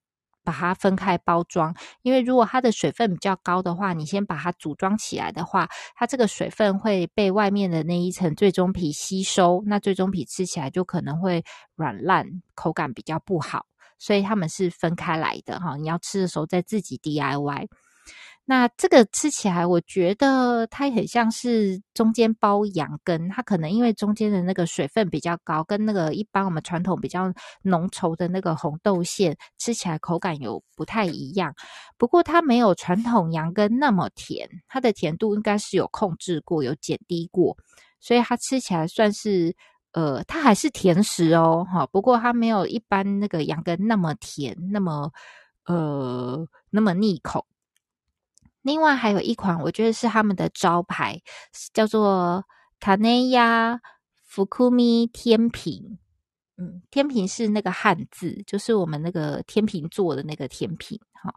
[0.47, 13.67] 把它分开包装，因为如果它的水分比较高的话，你先把它组装起来的话，它这个水分会被外面的那一层最终皮吸收，那最终皮吃起来就可能会软烂，口感比较不好，
[13.99, 15.77] 所以他们是分开来的哈。
[15.77, 17.67] 你要吃的时候再自己 DIY。
[18.49, 27.33] 那这个吃起来，我觉得它很像是中间包羊羹，它可能因为中间的那个水分比较高，跟那个一般我们传统比较
[27.63, 31.53] 浓稠的那个红豆馅吃起来口感有不太一样。
[31.99, 37.57] 不过它没有传统羊羹那么甜，它的甜度应该是有控制过，有减低过，
[37.99, 39.57] 所以它吃起来算是
[39.91, 41.85] 呃，它还是甜食哦，哈。
[41.89, 45.11] 不过它没有一般那个羊羹那么甜，那么
[45.65, 47.45] 呃那么腻口。
[48.67, 51.23] 另外还有一款，我觉得是他们的招牌，
[51.73, 52.45] 叫做
[52.81, 53.81] 塔内亚
[54.25, 56.01] 福库米天平。
[56.57, 60.99] 嗯，天平是那个汉字，就是我们那个天秤座的那个天平。
[61.13, 61.33] 哈，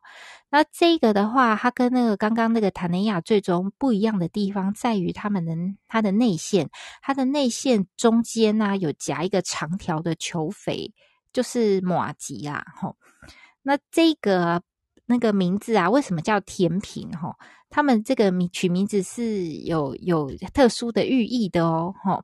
[0.49, 5.53] 那这个的话，它跟那个刚刚那个塔内亚最终不一样的地方，在于他们的
[5.87, 6.67] 它的内馅，
[7.03, 10.91] 它的内馅中间呢、有夹一个长条的球肥，
[11.31, 12.65] 就是马吉啦。
[12.75, 12.95] 哈，
[13.61, 14.63] 那这个。
[15.09, 17.09] 那个名字啊，为什么叫天平？
[17.09, 17.35] 哈，
[17.67, 21.91] 他们这个名取名字是有有特殊的寓意的哦。
[22.03, 22.23] 哈，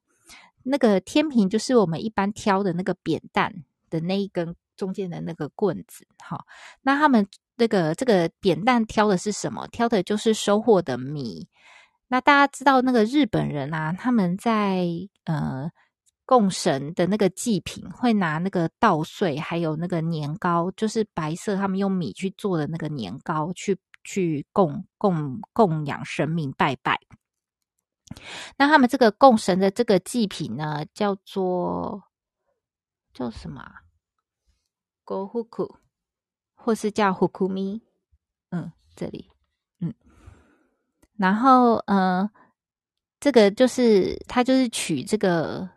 [0.61, 3.51] 那个天平就是我们一般挑的那个扁担
[3.89, 6.05] 的那一根中间的那个棍子。
[6.19, 6.45] 哈，
[6.83, 9.67] 那他们那个这个扁担挑的是什么？
[9.69, 11.47] 挑的就是收获的米。
[12.09, 14.85] 那大家知道那个日本人啊，他们在
[15.23, 15.71] 呃。
[16.24, 27.00] 供神的那个祭品会拿那个稻穗，还有那个年糕，就是白色，他们用米去做的那个年糕，去去供供供养神明拜拜。
[28.56, 32.04] 那他们这个供神的这个祭品呢，叫做
[33.12, 33.68] 叫什么？
[35.04, 35.78] ごふく，
[36.54, 37.80] 或是叫ふくみ？
[38.50, 39.32] 嗯，这里，
[39.80, 39.92] 嗯，
[41.16, 42.30] 然后嗯，
[43.18, 45.68] 这个就是他就是取这个。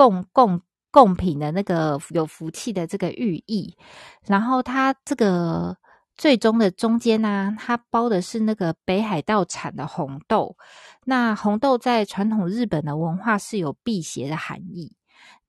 [0.00, 3.76] 供供供品的那个有福气的这个寓意，
[4.24, 5.76] 然后它这个
[6.16, 10.56] 最终的中间呢、它包的是那个北海道产的红豆。
[11.04, 14.96] 那红豆在传统日本的文化是有辟邪的含义。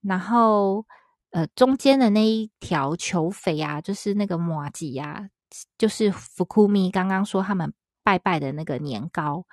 [0.01, 0.85] 然后，
[1.29, 5.29] 呃，中间的那一条球肥啊，就是那个麻糬啊，
[5.77, 9.45] 就是福库米刚刚说他们拜拜的那个年糕。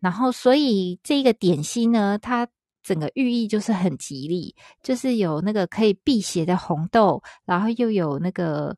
[0.00, 2.48] 然后，所以这个点心呢，它
[2.82, 8.76] 整个寓意就是很吉利，就是有那个可以辟邪的红豆，然后又有那个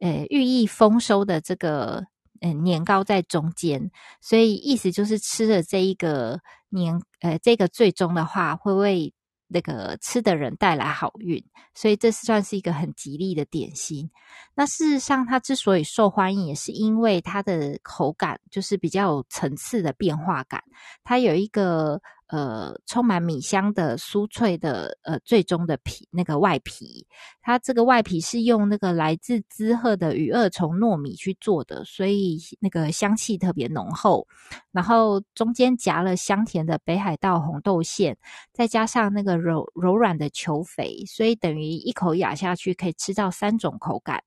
[0.00, 2.04] 呃寓意丰收的这个
[2.40, 3.90] 呃年糕在中间，
[4.20, 9.12] 所以意思就是吃了这一个年呃这个最终的话会为。
[9.48, 11.40] 那个吃的人带来好运，
[11.72, 14.10] 所以这算是一个很吉利的点心。
[14.56, 20.60] 那事实上，它之所以受欢迎，也是因为它的口感就是比较有层次的变化感，
[21.04, 22.02] 它有一个。
[22.28, 27.06] 呃，充满米香的酥脆的呃，最终的皮那个外皮，
[27.40, 34.26] 它这个外皮是用那个来自滋贺的羽二重糯米去做的，所以那个香气特别浓厚。
[34.72, 38.16] 然后中间夹了香甜的北海道红豆馅，
[38.52, 44.22] 再加上那个柔柔软的球肥，所以等于一口咬下去可以吃到三种口感。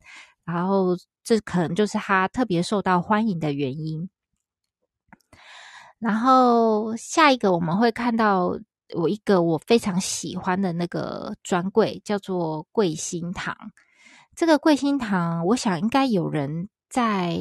[0.45, 4.09] 然后这可能就是它特别受到欢迎的原因。
[5.99, 8.57] 然后下一个我们会看到
[8.95, 13.55] 我一个我非常喜欢的那个专柜，叫做桂心堂。
[14.35, 17.37] 这个桂心堂，我想应该有人在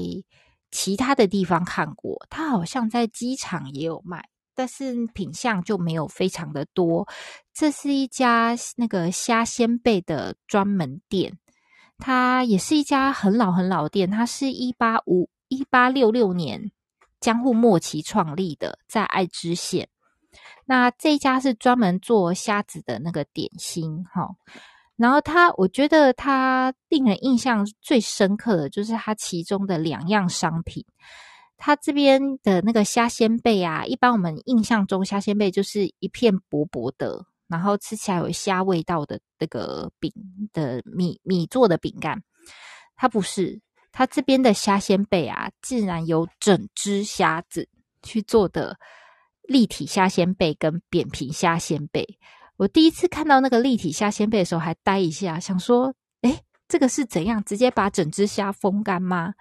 [0.72, 7.06] 其他的地方看过，它好像在机场也有卖，但是品相就没有非常的多。
[7.54, 11.38] 这是一家那个虾仙贝的专门店，
[11.98, 16.72] 它也是一家很老很老店，它是一八五一八六六年。
[17.20, 19.88] 江户末期创立的，在爱知县。
[20.66, 24.28] 那这一家是专门做虾子的那个点心，哈。
[24.96, 30.84] 然后它，我觉得它令人印象最深刻的就是它其中的两样商品。
[31.56, 40.12] 它这边的那个虾仙贝啊，一般我们印象中虾仙贝就是一片薄薄的，然后吃起来有虾味道的那个饼
[40.52, 42.22] 的米米做的饼干，
[42.94, 43.60] 它不是。
[43.90, 47.68] 它这边的虾仙贝啊，竟然有整只虾子
[48.02, 48.78] 去做的
[49.42, 52.18] 立体虾仙贝跟扁平虾仙贝。
[52.56, 57.42] 我第一次看到那个立体虾仙贝的时候，还呆一下，想说：诶，这个是怎样？
[57.44, 59.34] 直接把整只虾风干吗？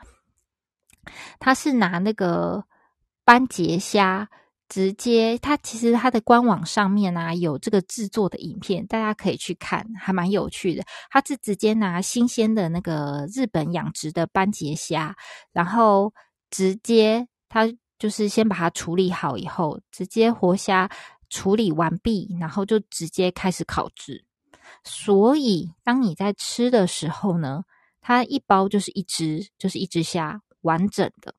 [1.39, 2.65] 他是拿那个
[3.23, 4.29] 斑节虾。
[4.69, 10.83] 直接，它其实它的官网上面啊有这个制作的影片，大家可以去看，还蛮有趣的。
[11.09, 15.15] 它是直接拿新鲜的那个日本养殖的斑节虾，
[15.53, 16.13] 然后
[16.49, 17.65] 直接它
[17.97, 20.89] 就是先把它处理好以后，直接活虾
[21.29, 24.25] 处理完毕，然后就直接开始烤制。
[24.83, 27.63] 所以当你在吃的时候呢，
[28.01, 31.33] 它一包就是一只，就是一只虾完整的，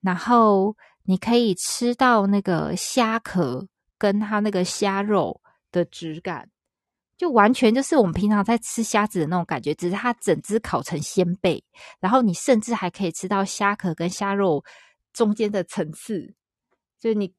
[0.00, 0.74] 然后。
[1.04, 3.66] 你可以吃到那个虾壳
[3.98, 5.40] 跟它那个虾肉
[5.72, 6.48] 的质感，
[7.16, 11.62] 就完全就是我们平常在吃虾子的那种感觉，只是它整只烤成鲜贝，
[12.00, 14.64] 然后你甚至还可以吃到虾壳跟虾肉
[15.12, 16.34] 中间的层次，
[16.98, 17.32] 就你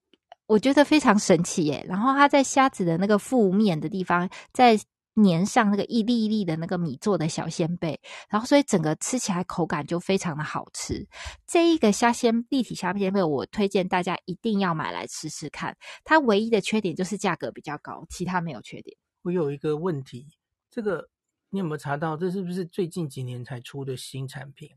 [0.47, 1.85] 我觉得非常神奇耶。
[1.87, 4.79] 然后它在虾子的那个腹面的地方，在。
[5.23, 11.07] 粘上那个一粒一粒的那个米做的小仙贝，然后所以整个吃起来口感就非常的好吃。
[11.45, 15.77] 这一个虾仙立体虾鲜贝，我推荐大家一定要买来吃吃看。
[16.03, 18.97] 它唯一的缺点就是价格比较高，其他没有缺点。
[19.23, 20.27] 我有一个问题，
[20.69, 21.09] 这个
[21.49, 22.17] 你有没有查到？
[22.17, 24.69] 这是不是最近几年才出的新产品？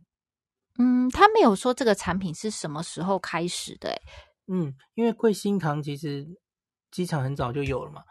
[0.79, 3.97] 嗯，他没有说这个产品是什么时候开始的。
[4.49, 6.27] 嗯，因为贵新堂其实
[6.91, 8.03] 机场很早就有了嘛。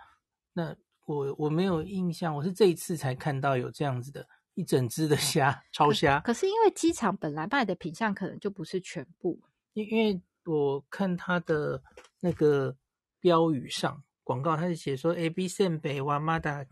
[0.54, 6.20] 那我我没有印象，我是这一次才看到有这样子的一整只的虾，超虾。
[6.22, 9.42] 可是因为机场本来卖的品相可能就不是全部，
[9.74, 11.84] 因因为我看它的
[12.22, 12.78] 那个
[13.20, 16.66] 标语上广告，它是写说 A B 仙贝哇马达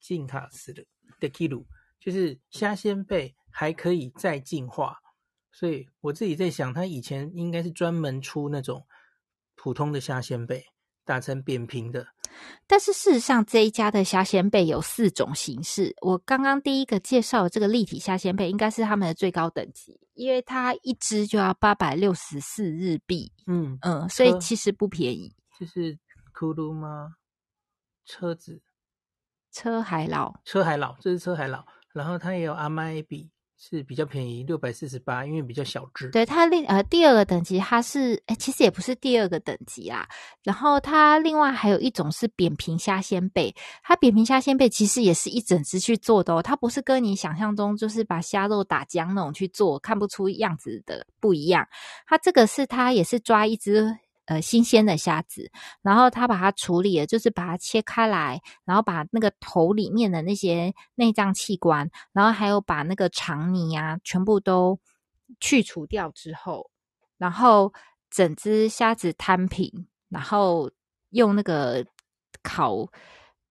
[0.00, 0.84] 进卡斯的
[1.18, 1.64] 的 kilo，
[1.98, 4.98] 就是虾仙贝还可以再进化，
[5.50, 8.86] 所以我自己在想，它以前应该是专门出那种
[9.56, 10.66] 普通的虾仙贝。
[11.04, 12.08] 打成扁平的，
[12.66, 15.94] 但是事实上这一家的虾仙贝有四种形式。
[16.00, 23.32] 我刚刚第一个介绍的这个立体虾仙贝应该是他们的最高等级，因为它一只就要八百六十四日币。
[23.46, 25.32] 嗯嗯，所以其实不便宜。
[25.58, 25.98] 就是
[26.32, 27.14] 库鲁吗？
[28.04, 28.60] 车子？
[29.52, 30.34] 车海老？
[30.44, 31.64] 车海老，这是车海老。
[31.94, 36.10] 然后它也有阿麦比，是比较便宜，六百四十八，因为比较小只。
[36.10, 40.06] 对，它另呃第二个等级它是，哎，其实也不是第二个等级啦。
[40.42, 51.66] 然后它另外还有一种是扁平虾鲜贝，它扁平虾鲜贝其实也是一整只去做的哦，它不是跟你想象中就是把虾肉打浆那种去做，看不出样子的不一样。
[52.06, 53.96] 它这个是它也是抓一只。
[54.26, 55.50] 呃，新鲜的虾子，
[55.82, 64.78] 然后他把它处理了，就是把它切开来，然后把那个头里面的那些内脏器官，然后还有把那个肠泥啊，全部都
[65.40, 66.70] 去除掉之后，
[67.18, 67.72] 然后
[68.10, 70.70] 整只虾子摊平，然后
[71.10, 71.86] 用那个
[72.42, 72.86] 烤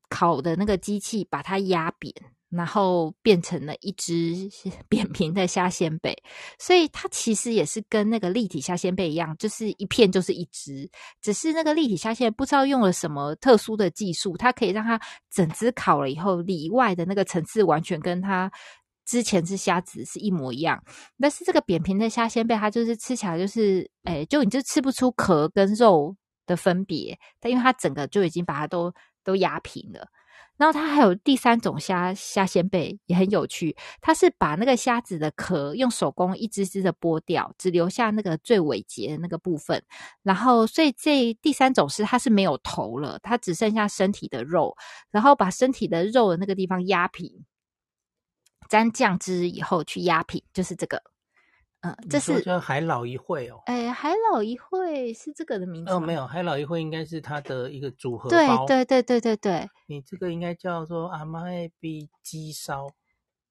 [0.09, 2.13] 烤的那个机器把它压扁。
[2.49, 4.49] 然后变成了一只
[4.87, 6.15] 扁平的虾鲜贝，
[6.59, 10.89] 所以它其实也是跟那个立体虾鲜贝一样，就是一片就是一只，
[11.21, 14.99] 只是那个立体虾鲜不知道用了什么特殊的技术，它可以让它
[15.31, 18.49] 整只烤了以后，里外的那个层次完全跟它
[19.05, 20.81] 之前是虾子是一模一样。
[21.19, 26.15] 但是这个扁平的虾鲜贝，它就是吃起来就是，哎，就你就吃不出壳跟肉
[26.45, 28.93] 的分别，但因为它整个就已经把它都
[29.23, 30.07] 都压平了。
[30.57, 39.83] 然后它还有第三种虾虾鲜贝也很有趣，它是把那个虾子的壳用手工一只只的剥掉，只留下那个最尾节的那个部分。
[40.23, 44.75] 然后所以这第三种是它是没有头了，它只剩下身体的肉，
[45.11, 47.43] 然后把身体的肉的那个地方压平，
[48.69, 51.01] 沾酱汁以后去压平，就是这个。
[51.85, 53.61] 嗯，这是叫海老一会哦。
[53.67, 55.99] 哎，海老一会是这个的名字哦？
[55.99, 58.65] 没有，海老一会应该是它的一个组合包。
[58.65, 59.69] 对对对对对对。
[59.87, 61.43] 你这个应该叫做阿妈
[61.79, 62.87] 比鸡烧。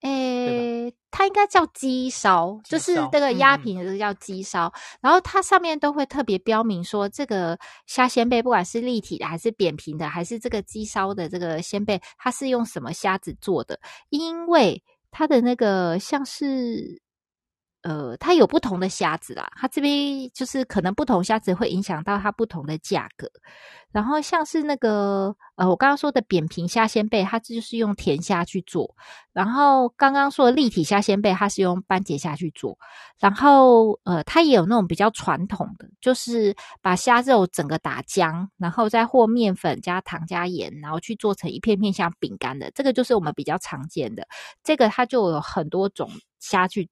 [0.00, 4.66] 哎，它应该叫鸡烧，就是这个压平的这个叫鸡烧。
[4.66, 4.72] 嗯、
[5.02, 13.78] 然后它上面都会特别标明说，这个虾鲜贝不管是立体的还是扁平的，还是这个鸡烧的这个鲜贝，它是用什么虾子做的？
[14.10, 17.02] 因为它的那个像是。
[17.84, 23.30] 呃，它有不同的虾子啦，它这边就是可能不同虾子会影响到它不同的价格。
[23.92, 28.86] 然后像是那个呃，我刚刚说的扁平虾鲜贝，它就是用甜虾去做；
[29.34, 32.78] 然后刚刚说的立体虾鲜贝，它是用斑节虾去做。
[33.18, 42.70] 然后呃，它也有那种比较传统的，就是把虾肉整个打浆，然后再和面粉加糖加盐，然后去做成一片片像饼干的。
[42.70, 44.26] 这个就是我们比较常见的。
[44.64, 46.10] 这个它就有很多种
[46.40, 46.88] 虾去。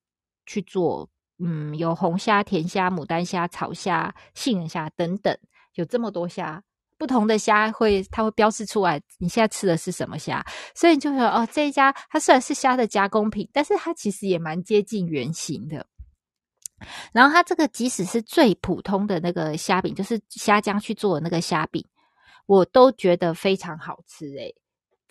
[0.46, 5.36] 去做，嗯，有红虾、甜虾、牡丹虾、草虾、杏仁虾等等，
[5.74, 6.62] 有这么多虾，
[6.98, 15.86] 不同的虾会，它会标示出来，你现在吃的是什么虾，所以你就说，哦，这一家它虽然是虾的加工品，但是它其实也蛮接近原型的。
[17.12, 21.84] 然后它这个即使是最普通的那个虾饼，就是虾浆去做的那个虾饼，
[22.46, 24.54] 我都觉得非常好吃，诶。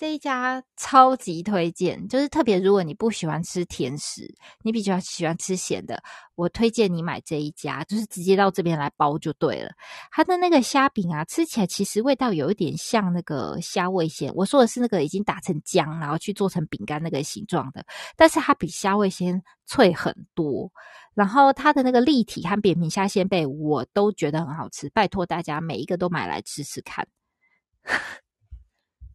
[0.01, 4.27] 这一家超级推荐，就是特别如果你不喜欢吃甜食，
[4.63, 6.01] 你比较喜欢吃咸的，
[6.33, 9.69] 我推荐你买这一家，就是直接到这边来包就对了。
[10.09, 17.85] 它的那个虾饼啊，吃起来其实味道有一点像那个虾味鲜，我说的是那个已经打成浆，然后去做成饼干那个形状的，
[18.15, 20.67] 但是它比虾味鲜脆很多。
[21.13, 27.07] 然后它的那个立体和扁平虾鲜贝，我都觉得很好吃，拜托大家每一个都买来吃吃看。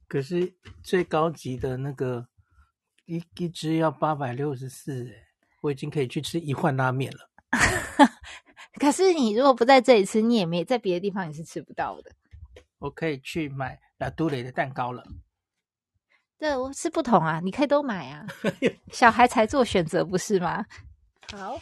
[0.08, 2.28] 可是最高级的那个
[3.06, 5.26] 一一只要八百六十四，诶，
[5.62, 7.30] 我已经可以去吃一碗拉面了。
[8.78, 12.10] 可是你如果不在这里吃，你也没在别的地方也是吃不到的。
[12.78, 15.02] 我可以去买拉杜蕾的蛋糕了。
[16.38, 18.26] 对，我是不同啊，你可以都买啊，
[18.92, 20.64] 小孩才做选择不是吗？
[21.32, 21.58] 好。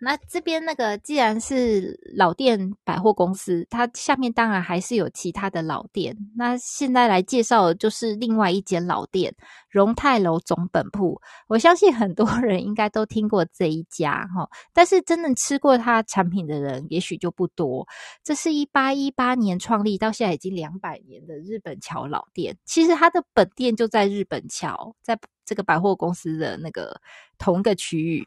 [0.00, 6.16] 那这边那个既然是老店百货公司，它下面当然还是有其他的老店。
[6.36, 9.34] 那现在来介绍的就是另外一间老店——
[9.68, 11.20] 荣泰楼总本铺。
[11.48, 17.86] 我相信很多人应该都听过这一家哈，但是真正吃过它产品的人也许就不多。
[18.22, 22.56] 这是一八一八年创立，到现在已经两百年的日本桥老店。
[22.64, 27.00] 其实它的本店就在日本桥，在这个百货公司的那个
[27.36, 28.26] 同一个区域。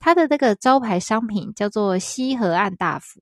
[0.00, 3.20] 它的这个招牌商品叫做西河岸大福，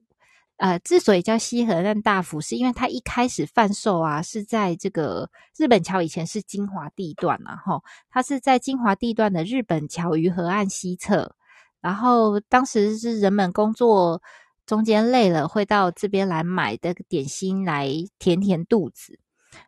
[0.59, 11.35] 呃，之所以叫西河岸大福，是因为它一开始贩售啊，是在这个日本桥以前是金华地段嘛，哈，它是在金华地段的日本桥与河岸西侧，
[11.81, 14.23] 然后当时是人们工作
[14.65, 19.19] 中间累了，会到这边来买的点心来填填肚子。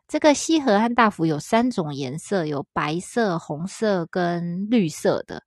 [0.07, 5.43] 这个西河岸大福有三种颜色，有白色、红色跟绿色的。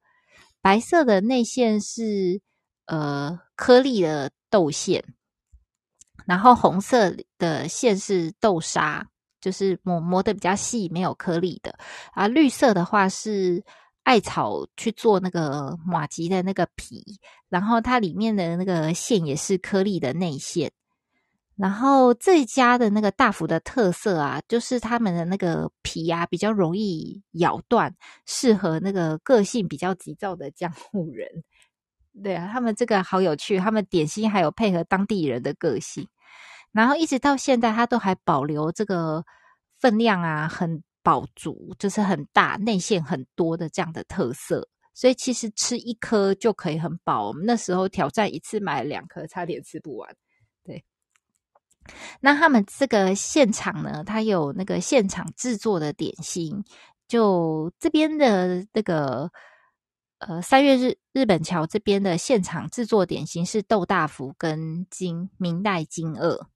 [0.65, 2.41] 白色的内馅是
[2.87, 5.05] 呃颗粒的豆馅，
[6.25, 9.07] 然后红色的馅是豆沙，
[9.43, 11.79] 就是磨磨的比较细，没有颗粒的。
[12.15, 13.63] 啊，绿色的话是
[14.05, 20.73] 艾草去做那个马吉的那个皮，然后它里面的那个馅也是颗粒的内馅。
[21.57, 27.95] 然后这家的那个大福的特色啊，就是他们的那个皮啊比较容易咬断，
[28.27, 31.29] 适合那个个性比较急躁的江户人。
[32.23, 36.07] 对啊，他们这个好有趣，他们点心还有配合当地人的个性，
[36.73, 39.25] 然后一直到现在，它都还保留这个
[39.79, 44.69] 分量啊很饱足，就是很大，内馅很多的这样的特色。
[44.93, 47.27] 所以其实吃一颗就可以很饱。
[47.27, 50.17] 我们那时候挑战一次买两颗，差点吃不完。
[52.21, 56.65] 那他们这个现场呢，他有那个现场制作的点心，
[57.07, 59.31] 就这边的那个
[60.19, 66.47] 呃三月日日本桥这边的现场制作点心是豆大福跟金明代金二。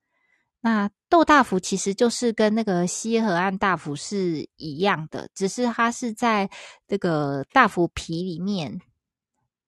[0.60, 6.50] 那豆大福其实就是跟那个西河岸大福是一样的，只是它是在
[6.88, 8.80] 这个大福皮里面，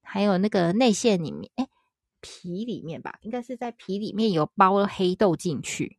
[0.02, 1.68] 还有那个内馅里面，诶
[2.20, 5.98] 皮里面吧，应该是在皮里面有包了黑豆进去，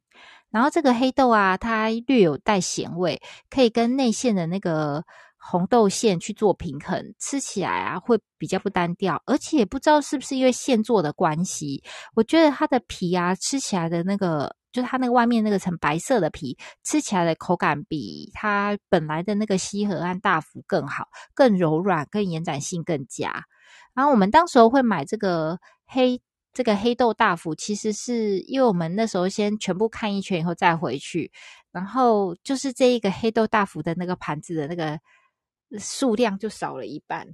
[0.50, 5.04] 然后这个黑豆啊，它略有带咸味，可以跟内馅的那个
[5.38, 11.84] 红豆馅去做平衡，吃起来啊会比较不单调，而且也不知道是不是因为现做的关系，
[12.16, 23.46] 我觉得它的皮啊吃起来的那个，就它那个外面那个层白色的皮，吃起来的口感比它本来的那个西河岸大福更好，更柔软，更延展性更佳。
[23.94, 25.58] 然后我们当时候会买这个。
[25.94, 26.22] 黑
[26.54, 31.30] 这个黑豆大福，其实是因为我们那时候先全部看一圈以后再回去，
[31.72, 34.98] 然后就是这一个黑豆大福的那个盘子的那个
[35.78, 37.28] 数量就少了一半，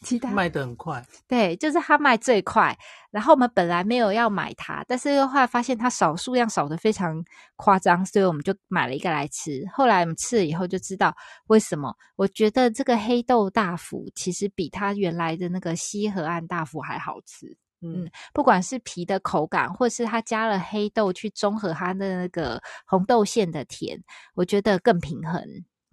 [0.00, 2.76] 其他卖的很快，对，就是它卖最快。
[3.10, 7.22] 然后我们本来没有要买它，但是又后来发现它少数量少的非常
[7.56, 9.62] 夸张，所以我们就买了一个来吃。
[9.72, 11.14] 后来我们吃了以后就知道
[11.48, 11.94] 为什么。
[12.16, 17.54] 我觉得这个黑豆大福其实比它原来的那个西河岸大福还好吃。
[17.82, 23.98] 嗯，不管是皮的口感，或是它加了黑豆去中和它的那个红豆馅的甜，
[24.34, 25.42] 我觉得更平衡、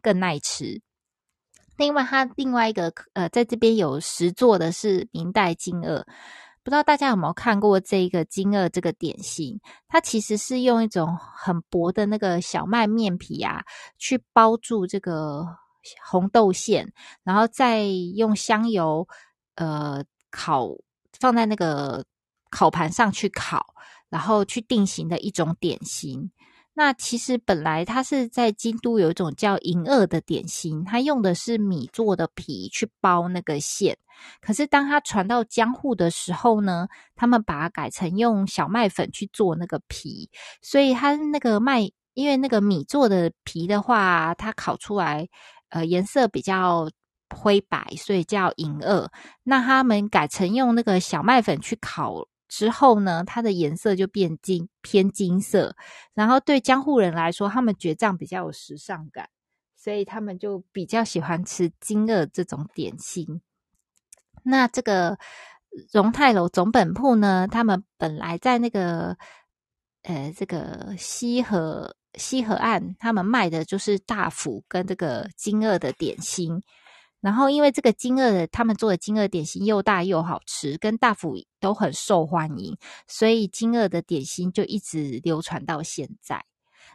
[0.02, 0.82] 更耐吃。
[1.78, 6.06] 另外，它另外一个呃，在这边有实作的是明代金二。
[6.64, 9.58] 不知道大家有没有看过这个金二这个点心？
[9.88, 13.64] 它其实是用一种很薄的那个小麦面皮啊，
[13.98, 15.46] 去包住这个
[16.04, 16.92] 红豆馅，
[17.24, 19.08] 然后再用香油
[19.56, 20.70] 呃烤，
[21.20, 22.04] 放在那个
[22.50, 23.74] 烤盘上去烤，
[24.10, 26.30] 然后去定型的一种点心。
[26.80, 33.98] 那其实本来它是在京都有一种叫银二的点心，它用的是米做的皮去包那个馅。
[34.42, 40.30] 可是当它传到江户的时候呢，他们把它改成用小麦粉去做那个皮，
[40.62, 45.28] 所以它那个麦，因为那个米做的皮的话，它烤出来
[45.70, 46.88] 呃颜色比较
[47.36, 49.10] 灰白，所以叫银二。
[49.42, 52.28] 那他们改成用那个小麦粉去烤。
[52.48, 55.76] 之后呢，它的颜色就变金，偏金色。
[56.14, 59.30] 然后对江户人来说，他们觉得这样比较有时尚感，
[59.76, 63.42] 所以他们就比较喜欢吃金二这种点心。
[64.44, 65.18] 那这个
[65.92, 69.18] 荣泰楼总本铺呢，他们本来在那个
[70.04, 76.64] 呃这个西河西河岸，他们卖的就是大福跟这个金二的点心。
[77.20, 86.46] 然后，因为这个金二的他们做的金二点心又大又好吃，跟大福都很受欢迎，所以金二的点心就一直流传到现在。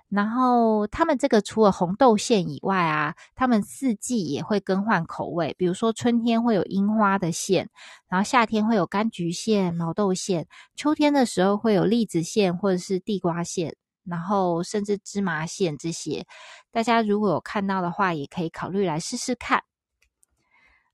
[0.08, 7.68] 然后，他们这个除了红豆馅以外啊，他们四季也会更换口味，比如说春天会有樱花的馅，
[8.08, 10.46] 然后夏天会有柑橘馅、毛豆馅，
[10.76, 16.26] 秋天的时候会有栗子馅或者是地瓜馅，然后甚至芝麻馅这些。
[16.70, 19.62] 大家如果有看到的话，也可以考虑来试试看。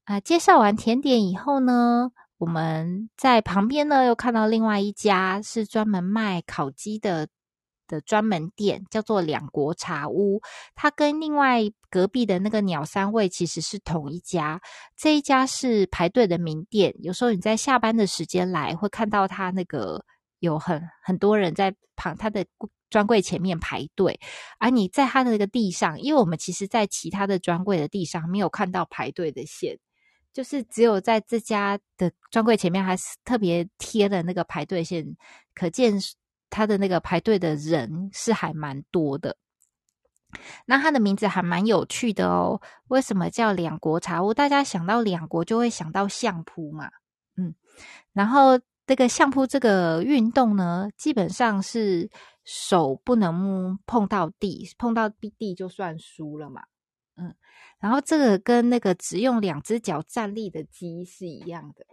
[0.09, 7.29] 啊、介绍完甜点以后呢，我们在旁边呢又看到另外一家是专门卖烤鸡的
[7.87, 10.41] 的专门店，叫做两国茶屋。
[10.75, 14.59] 它跟另外隔壁的那个鸟三味其实是同一家。
[14.97, 20.03] 这一家是排队的名店，有时候你在下班的时间来，会看到它那个
[20.39, 22.47] 有很很多人在旁它的
[22.89, 24.19] 专柜前面排队。
[24.59, 29.79] 而你在它的那个地上，因为我们其实在其他的专柜的地上没有看到排队的线。
[30.33, 35.17] 就是只有在这家的专柜前面，还是特别贴了那个排队线，
[35.55, 35.95] 可见
[36.51, 39.37] 他的那个排队的人是还蛮多的。
[40.67, 44.35] 那他的名字还蛮有趣的哦，为什么叫两国茶屋？
[44.35, 46.91] 大家想到两国就会想到相扑嘛，
[47.37, 47.55] 嗯，
[48.13, 52.11] 然后这个相扑这个运动呢，基本上是
[52.45, 56.63] 手不能碰到地，碰到地就算输了嘛。
[57.19, 57.35] 嗯，
[57.81, 61.85] 然后这个跟那个只用两只脚站立的鸡是一样的。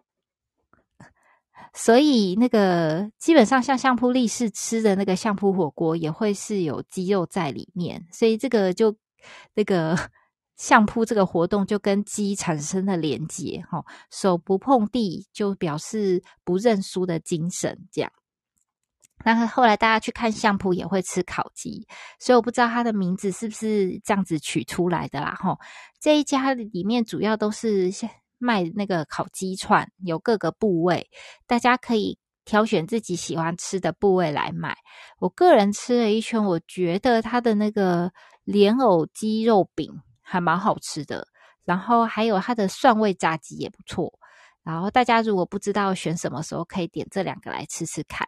[1.73, 8.95] 所以那个基本上像相扑力士吃的那个相扑火锅也会是有鸡肉在里面，所以这个就
[9.53, 9.97] 那个
[10.57, 18.11] 相扑这个活动就跟鸡产生了连接哈，手不碰地就表示不认输的精神这样。
[19.25, 21.85] 那后来大家去看相扑也会吃烤鸡，
[22.19, 25.57] 所以我不知道它的名字是不是这样子取出来的啦哈。
[25.99, 27.91] 这一家里面主要都是。
[28.37, 31.09] 卖那个烤鸡串，有各个部位，
[31.47, 34.75] 大家可以挑选自己喜欢吃的部位来买。
[35.19, 38.11] 我个人吃了一圈，我觉得它的那个
[38.43, 39.89] 莲藕鸡肉饼
[40.21, 41.25] 还蛮好吃的，
[41.63, 44.13] 然后还有它的蒜味炸鸡也不错。
[44.63, 48.27] 然后大家如果不知道选什么时候，可以点这两个来吃吃看。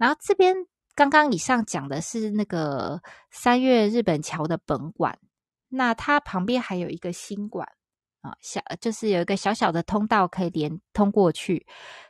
[0.00, 0.56] 然后这边
[0.94, 5.18] 刚刚以上讲的是那个三月日本桥的本馆，
[5.68, 7.68] 那它旁边还有一个新馆。
[8.22, 11.66] 啊，小就是有一个小小的通道可以连通过去。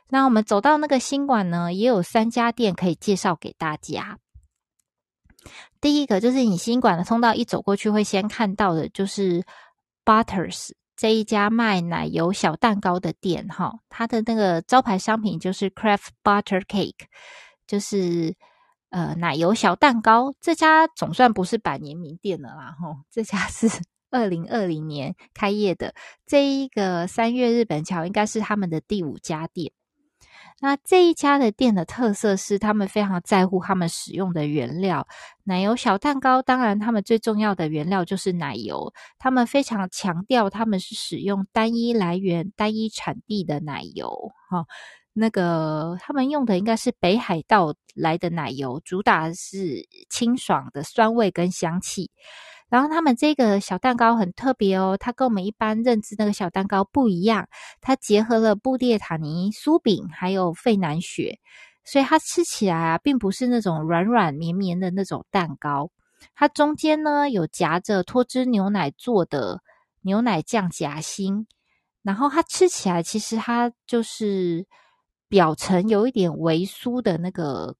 [0.09, 4.17] 那我们走到那个新馆呢，也有三家店可以介绍给大家。
[5.79, 9.41] 第一个就是你新馆的通道一走过去，会先看到的就是
[10.03, 13.47] Butters 这一家卖奶油小蛋糕的店。
[13.47, 17.05] 哈，它的那个招牌商品就是 Craft Butter Cake，
[17.71, 18.35] 就是
[18.89, 20.33] 呃奶油小蛋糕。
[20.41, 23.67] 这家总算不是百年名店了啦，吼，这家是。
[24.13, 25.95] 二零二零年开业的
[26.25, 29.71] 这一个三月日本桥，应该是他们的第五家店。
[30.59, 35.07] 那这一家的店的特色是，他们非常在乎他们使用的原料。
[35.45, 38.91] 奶油小蛋糕，当然他们最重要的原料就是奶油。
[39.17, 44.33] 他们非常强调，他们是使用单一来源、单一产地的奶油。
[44.49, 44.65] 哈，
[45.13, 52.09] 那个他们用的应该是北海道来的奶油，主打是清爽的酸味跟香气。
[52.69, 57.49] 然后他们这个小蛋糕很特别哦，它跟我们一般认知那个小蛋糕不一样，
[57.81, 61.37] 它结合了布列塔尼酥饼还有费南雪，
[61.83, 65.91] 所以它吃起来啊，并不是那种软软绵绵的那种蛋糕，
[66.33, 69.59] 它中间呢有夹着脱脂牛奶做的
[70.03, 71.47] 牛奶酱夹心，
[72.03, 74.65] 然后它吃起来其实它就是
[75.31, 77.75] 表层有一点微酥的那个。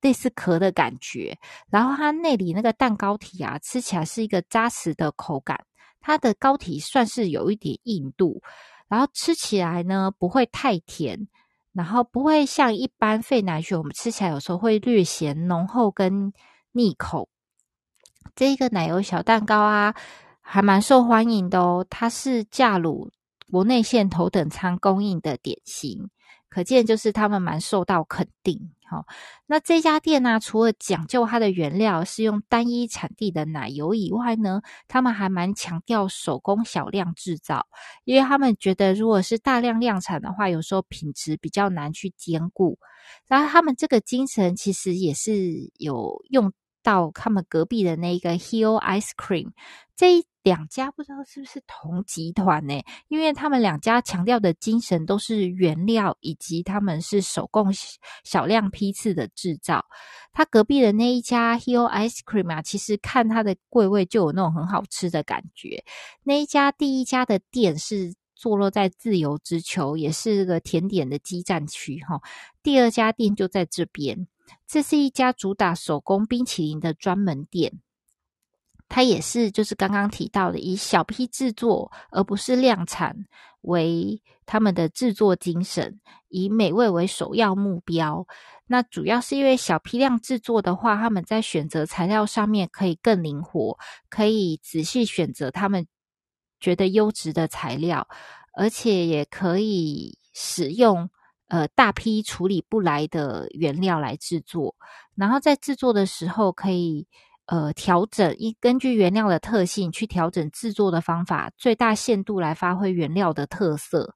[0.00, 1.36] 类似壳的感觉，
[1.70, 5.66] 然后它内里那个蛋糕体啊，吃起来是一个扎实的口感。
[6.00, 8.40] 它的糕体算是有一点硬度，
[8.86, 11.26] 然后吃起来呢不会太甜，
[11.72, 16.32] 然后不会像一般费南雪，我们吃起来有时候会略显浓厚跟
[16.70, 17.28] 腻口。
[18.36, 19.96] 这一个奶油小蛋糕啊，
[20.40, 21.84] 还蛮受欢迎的哦。
[21.90, 23.10] 它是驾鲁
[23.50, 26.08] 国内线头等舱供应的点心，
[26.58, 28.72] 可见就是他们蛮受到肯定。
[28.84, 29.06] 好，
[29.46, 37.68] 那这家店呢，除了讲究它的原料是用单一产地的奶油以外呢，他们还蛮强调手工小量制造，
[38.02, 42.76] 因为他们觉得如果是大量量产的话，有时候品质比较难去兼顾。
[43.28, 46.52] 然后他们这个精神其实也是有用
[46.82, 49.52] 到他们隔壁的那个 Hill Ice Cream
[49.94, 50.26] 这一。
[50.48, 52.82] 两家不知道是不是同集团呢？
[53.08, 57.70] 因为他们两家强调的精神都是原料，以及他们是手工
[58.24, 59.84] 小量批次的制造。
[60.32, 65.84] 他隔壁的那一家 Hill Ice Cream 啊，其实看它的柜位就有那种很好吃的感觉。
[66.22, 72.22] 那一家第一家的店是坐落在自由之丘，也是个甜点的基站区哈。
[72.62, 74.26] 第二家店就在这边，
[74.66, 77.80] 这是一家主打手工冰淇淋的专门店。
[78.88, 83.14] 它也是，就是刚刚提到的，以小批制作而不是量产
[83.60, 88.26] 为他们的制作精神，以美味为首要目标。
[88.66, 93.78] 那主要是因为小批量制作的话，他们在选择材料上面可以更灵活，
[94.08, 95.86] 可以仔细选择他们
[96.58, 98.08] 觉得优质的材料，
[98.54, 101.10] 而且也可以使用
[101.48, 104.74] 呃大批处理不来的原料来制作，
[105.14, 107.06] 然后在制作的时候可以。
[107.48, 114.14] 呃，调整一根据原料的特性去调整制作的方法，最大限度来发挥原料的特色。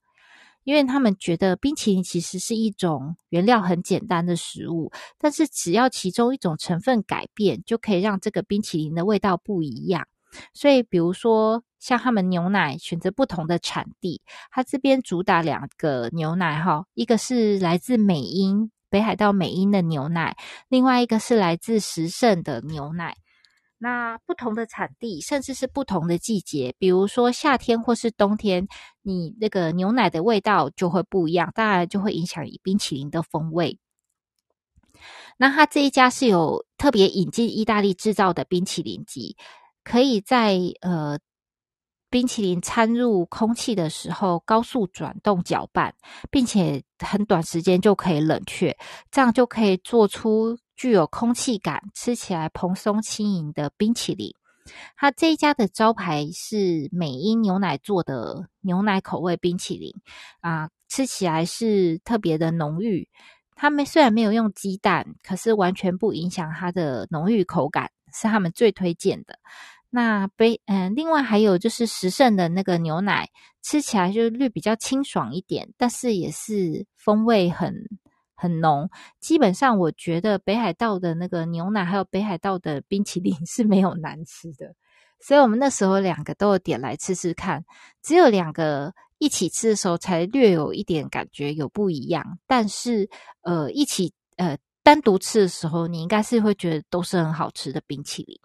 [0.64, 10.06] 因为他们觉得冰淇淋其实是一种原料很简单的食物，但是只要其中一种成分改变，就可以让这个冰淇淋的味道不一样。
[10.54, 14.22] 所以，比如说像他们牛奶选择不同的产地，
[14.52, 20.36] 它这边主打两个牛奶哈，一个是来自美英北海道美英的牛奶，
[20.68, 23.16] 另外一个是来自十胜的牛奶。
[23.78, 28.68] 那不同的产地，甚至是不同的季节，比如说夏天或是冬天，
[29.00, 33.78] 你那个牛奶的味道就会不一样，当然就会影响冰淇淋的风味。
[35.38, 39.36] 那它这一家是有特别引进意大利制造的冰淇淋机，
[39.82, 41.18] 可以在呃
[42.12, 45.94] 冰淇淋掺入空气的时候高速转动搅拌，
[46.30, 48.76] 并且很短时间就可以冷却，
[49.10, 54.30] 这样就可以做出具有空气感、吃起来蓬松轻盈的冰淇淋。
[54.94, 59.94] 它这一家的招牌是美英牛奶做的牛奶口味冰淇淋
[60.42, 63.08] 啊，吃起来是特别的浓郁。
[63.54, 69.38] 他们虽然没有用鸡蛋，可是完全不影响它的浓郁口感，是他们最推荐的。
[69.92, 73.28] 那杯嗯，另外还有就是十胜的那个牛奶，
[73.62, 77.74] 吃起来就略比较清爽一点，但是也是风味很。
[78.34, 78.90] 很浓，
[79.20, 84.74] 基本上我觉得北海道的那个牛奶还有北海道的冰淇淋是没有难吃的，
[85.20, 87.64] 所以我们那时候两个都有点来吃吃看，
[88.02, 93.08] 只有两个一起吃的时候才略有一点感觉有不一样，但是
[93.42, 98.36] 呃一起呃单独吃的时候，你应该是会觉得都是很好吃的冰淇淋。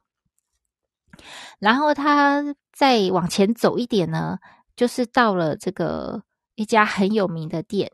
[1.59, 4.37] 然后他再往前走一点呢，
[4.75, 6.23] 就是到了这个
[6.55, 7.91] 一家很有名的店。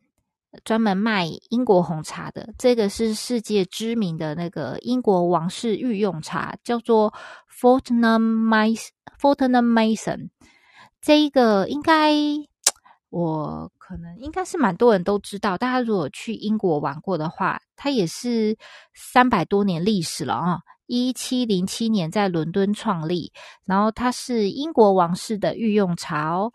[0.64, 7.12] 专门卖英国红茶的，这个是世界知名的那个英国王室御用茶，叫做
[7.60, 8.80] Fortnum May
[9.20, 10.30] Fortnum Mason
[11.02, 12.14] 这一个应该
[13.10, 18.56] 我可能应该是蛮多人都知道，大家如果去英国玩过的话，它也是
[18.94, 20.60] 三百多年历史了啊！
[20.86, 23.32] 一七零七年在伦敦创立，
[23.66, 26.52] 然后它是英国王室的御用茶哦。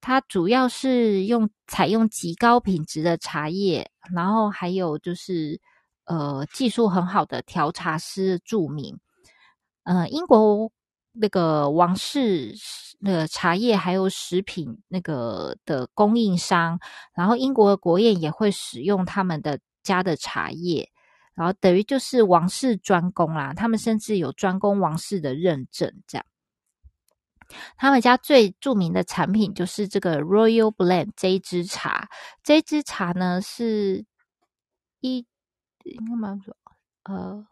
[0.00, 5.60] 它主要是用采用极高品质的茶叶，然后还有就是
[6.04, 8.98] 呃技术很好的调茶师著名。
[9.82, 10.70] 呃，英国
[11.12, 12.54] 那个王室
[13.00, 16.78] 那个茶叶还有食品那个的供应商，
[17.14, 20.90] 然后英国国宴也会使用他们的家的茶叶，
[21.38, 23.54] 然后等于就是王室专供啦。
[23.54, 26.26] 他们甚至有专供王室的认证，这样。
[27.78, 32.08] 他们家最著名的产品就是这个 Royal Blend 这一支茶。
[32.42, 34.04] 这一支茶呢是
[35.00, 35.26] 一
[35.84, 36.54] 应该蛮说
[37.04, 37.46] 呃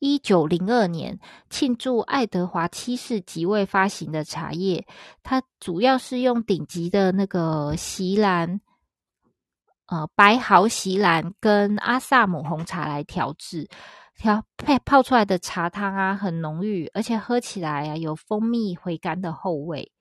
[0.00, 1.18] 一九零二年
[1.48, 4.86] 庆祝爱德华七世即位发行的茶叶。
[5.22, 8.60] 它主要是用顶级的那个锡兰
[9.88, 13.68] 呃白毫席兰跟阿萨姆红茶来调制。
[14.20, 19.92] 调配泡出来的茶汤啊，很浓郁，而且喝起来啊有蜂蜜回甘的后味。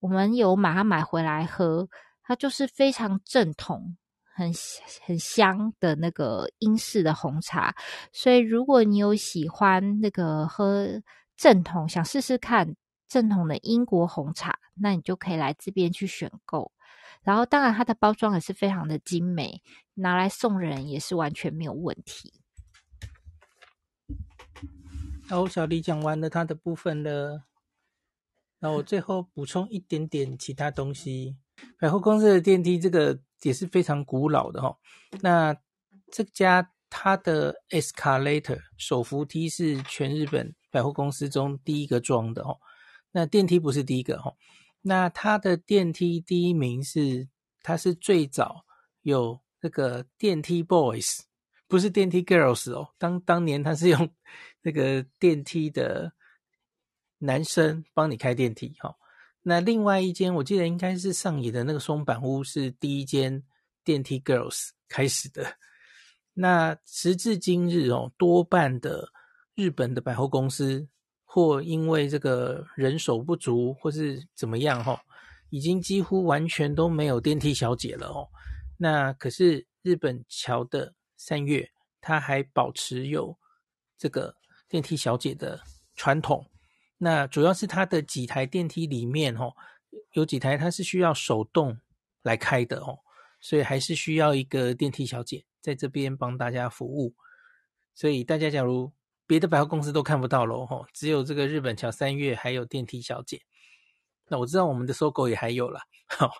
[0.00, 1.88] 我们有把它买回来喝，
[2.22, 3.96] 它就是非常正统、
[4.34, 4.52] 很
[5.06, 7.74] 很香的那个英式的红茶。
[8.12, 10.86] 所以，如果你有喜欢那个喝
[11.38, 12.76] 正统，想试试看
[13.08, 16.70] 正统的英国红茶，那你就可以来这边去选购。
[17.24, 19.62] 然后，当然它的包装也是非常的精美，
[19.94, 22.34] 拿来送人也是完全没有问题。
[25.26, 27.44] 然后小李讲完了他的部分了，
[28.60, 31.38] 然后我最后补充一点点其他东西。
[31.80, 34.76] 百货公司的电梯这个也是非常古老的哈。
[35.22, 35.56] 那
[36.12, 42.58] 这家它的 escalator 手扶梯是全日本百货公司中第一个装的哦。
[43.12, 44.34] 那电梯不是第一个哈。
[44.86, 47.28] 那它的电梯第一名是，
[47.62, 48.64] 它是最早
[49.02, 51.20] 有那个电梯 boys，
[51.66, 52.94] 不是电梯 girls 哦。
[52.98, 54.08] 当当年它是用。
[54.66, 56.14] 那个电梯的
[57.18, 58.96] 男生帮你开电梯，哈。
[59.42, 63.44] 那另外一间，我记得应该是上野的那个松板屋是第一间
[63.84, 65.58] 电梯 girls 开始的。
[66.32, 69.12] 那时至今日哦，多半的
[69.54, 70.88] 日本的百货公司
[71.34, 75.02] 或因为这个人手不足，或是怎么样，哈，
[75.50, 78.28] 已经几乎完全都没有电梯小姐了哦。
[78.76, 81.68] 那可是日本桥的三月，
[82.00, 83.36] 它还保持有
[83.98, 84.36] 这个。
[84.66, 85.60] 电梯小姐的
[85.94, 86.50] 传统，
[86.98, 89.52] 那主要是它的几台电梯里面哦，
[90.14, 91.78] 有几台它是需要手动
[92.22, 92.98] 来开的哦，
[93.40, 97.14] 所以还是需要一个电梯小姐在这边帮大家服务。
[97.94, 98.90] 所以大家假如
[99.26, 103.40] 别的百货公司都看不到咯，哦，只有这个日本桥三月还有电梯小姐。
[104.28, 105.82] 那我知道我们的搜狗也还有啦。
[106.06, 106.30] 好，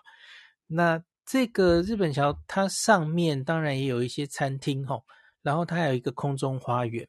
[0.67, 5.03] 那这个日本桥它上面当然也有一些餐厅哦，
[5.41, 7.07] 然后它还有一个空中花园。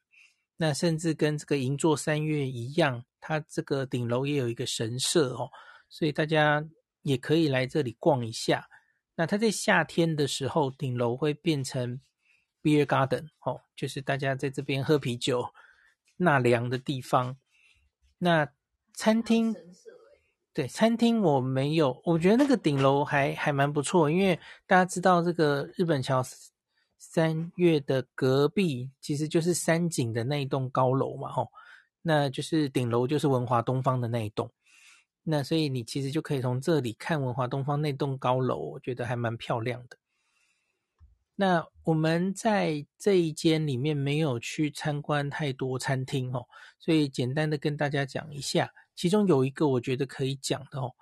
[0.59, 5.51] 那甚至跟这个银座三月一样，它这个顶楼也有一个神社哦，
[5.91, 6.67] 所以大家
[7.03, 8.67] 也可以来这里逛一下。
[9.15, 12.01] 那它在夏天的时候，顶楼会变成
[12.63, 15.45] beer garden 哦，就是大家在这边喝啤酒、
[16.17, 17.37] 纳凉的地方。
[18.19, 18.49] 那
[18.95, 19.55] 餐厅，
[20.55, 26.25] 对，餐厅我没有，我觉得那个顶楼还还蛮不错，因为大家知道这个日本桥
[26.99, 31.51] 三月的隔壁，其实就是山景的那一栋高楼嘛，吼，
[32.03, 34.51] 那就是顶楼就是文华东方的那一栋。
[35.25, 39.99] 那所以你其实就可以从这里看文华东方那栋高楼，我觉得还蛮漂亮的。
[41.37, 46.45] 那我们在这一间里面没有去参观太多餐厅哦，
[46.79, 50.93] 所以简单的跟大家讲一下，其中有一个我觉得可以讲的哦，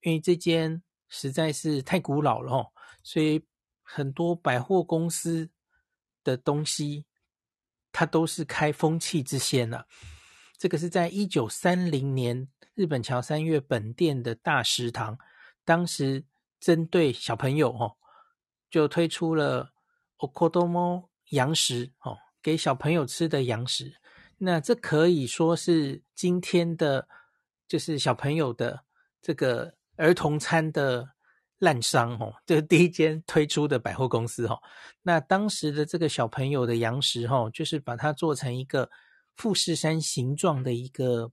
[0.00, 2.66] 因为这间实在是太古老了哦，
[3.02, 3.44] 所以
[3.82, 5.50] 很多百货公司
[6.24, 7.04] 的东西
[7.90, 9.84] 它都是开风气之先呐。
[10.56, 12.48] 这个是在一九三零年。
[12.74, 15.18] 日本桥三越本店的大食堂，
[15.62, 16.24] 当时
[16.58, 17.98] 针对小朋友哦，
[18.70, 19.71] 就推出了
[20.22, 23.92] Okodomo 洋食哦，给小朋友吃的羊食。
[24.38, 27.08] 那这可以说是今天的，
[27.66, 28.84] 就是小朋友的
[29.20, 31.10] 这个儿童餐的
[31.58, 34.62] 滥觴哦，这是第一间推出的百货公司哦。
[35.02, 38.88] 那当时的这个小朋友的羊食哦，就是把它做成一个
[39.34, 41.32] 富士山形状的一个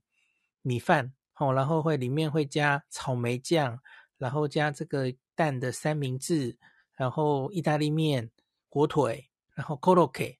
[0.62, 1.12] 米饭。
[1.36, 3.80] 哦，然后会里面会加草莓酱，
[4.18, 6.58] 然后加这个蛋的三明治，
[6.94, 8.30] 然后意大利面、
[8.70, 10.38] 火腿，然后 Korokke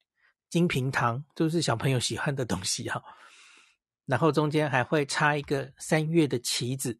[0.48, 3.04] 金平糖，都是小朋友喜欢的东西哈。
[4.06, 6.98] 然后中间还会插一个三月的旗子，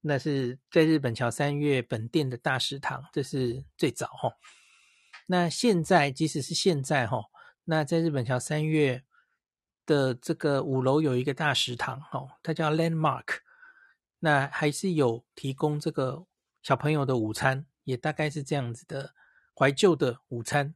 [0.00, 4.32] 那是在日本桥三月本店的大食堂，这是最早哈。
[5.26, 7.26] 那现在即使是现在哈，
[7.62, 9.04] 那在日本桥三月。
[9.88, 13.38] 的这个五楼有一个大食堂哦，它叫 Landmark，
[14.18, 16.26] 那还是有提供这个
[16.62, 19.14] 小朋友的午餐，也大概是这样子的
[19.58, 20.74] 怀旧的午餐。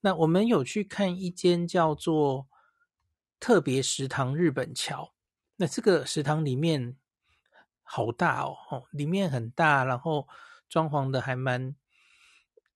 [0.00, 2.48] 那我们有去看一间叫做
[3.40, 5.14] 特别食堂日本桥，
[5.56, 6.96] 那这个食堂里面
[7.82, 10.28] 好大哦，哦，里面很大，然后
[10.68, 11.74] 装潢的还蛮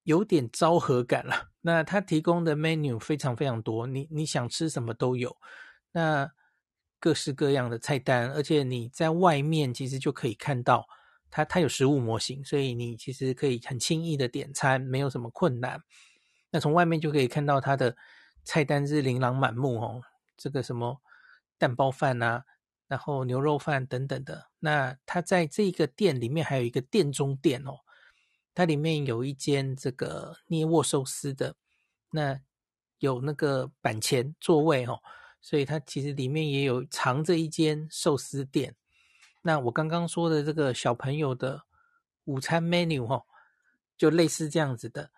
[0.05, 1.51] 有点昭和感了。
[1.61, 5.37] 那它提供的 menu 非常非常多，你你想吃什么都有。
[5.93, 6.31] 那
[6.99, 10.89] 各式各样的菜单，而且你在外面其实就可以看到
[11.37, 15.79] 它，它有食物模型，所以你其实可以很轻易的点餐，没有什么困难。
[16.51, 17.95] 那从外面就可以看到它的
[18.43, 20.01] 菜单是琳琅满目哦，
[20.39, 20.99] 这个什么
[21.59, 22.47] 蛋包饭啊，
[22.89, 24.47] 然后牛肉饭等等的。
[24.61, 27.81] 那它在这个店里面还有一个店中店哦。
[28.55, 31.55] 它里面有一间这个捏握寿司的，
[32.13, 32.41] 那
[33.01, 35.03] 有那个板前座位哦，
[35.43, 38.75] 所以它其实里面也有藏着一间寿司店。
[39.47, 41.63] 那我刚刚说的这个小朋友的
[42.25, 43.25] 午餐 menu 哦，
[43.97, 45.13] 就类似这样子的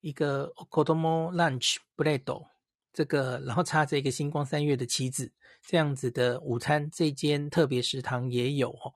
[0.00, 2.46] 一个 Kodomo Lunch Plate，
[2.92, 8.94] 这个然后插着一个星光三月的旗子，这样子的午餐，这间特别食堂也有哦。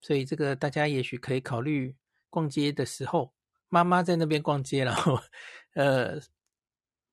[0.00, 1.96] 所以这个大家也许可以考虑。
[2.30, 3.32] 逛街的时候，
[3.70, 5.18] 妈妈在那边逛街，然后，
[5.72, 6.20] 呃，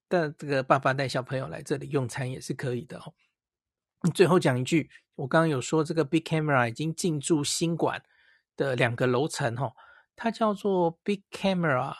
[0.09, 3.13] 但这个爸爸带小朋友来这里用餐也是可以的哦。
[4.11, 8.03] 最后讲一句，我刚刚有说这个 Big Camera 已经进驻新馆
[8.55, 9.73] 的两个楼层哈，
[10.15, 11.95] 它叫做 Big Camera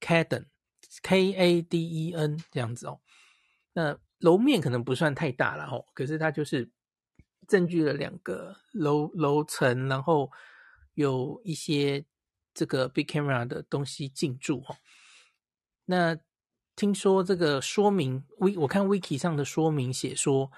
[0.00, 3.00] Caden，K A D E N 这样子哦。
[3.72, 6.70] 那楼面可能不算太大了哦，可是它就是
[7.46, 10.30] 占据了两个楼楼层，然后
[10.94, 12.04] 有一些。
[12.52, 14.76] 这个 Big Camera 的东西进驻哦，
[15.84, 16.18] 那
[16.74, 20.50] 听说这个说明，V 我看 Wiki 上的说明写说，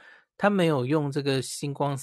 [0.43, 1.97] 他没有用这个星光，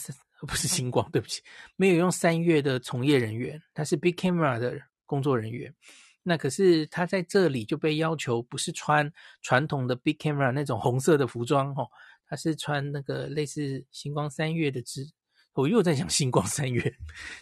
[0.48, 1.42] 不是星光，对不起，
[1.76, 5.76] 没有用三月的从业人员，他是 Big Camera 的工作人员。
[6.24, 9.12] 那可是他在这里就被要求不是穿
[9.42, 11.86] 传统的 Big Camera 那种红色的服装哦，
[12.26, 15.06] 他是穿那个类似星光三月的职。
[15.52, 16.96] 我又在想星光三月，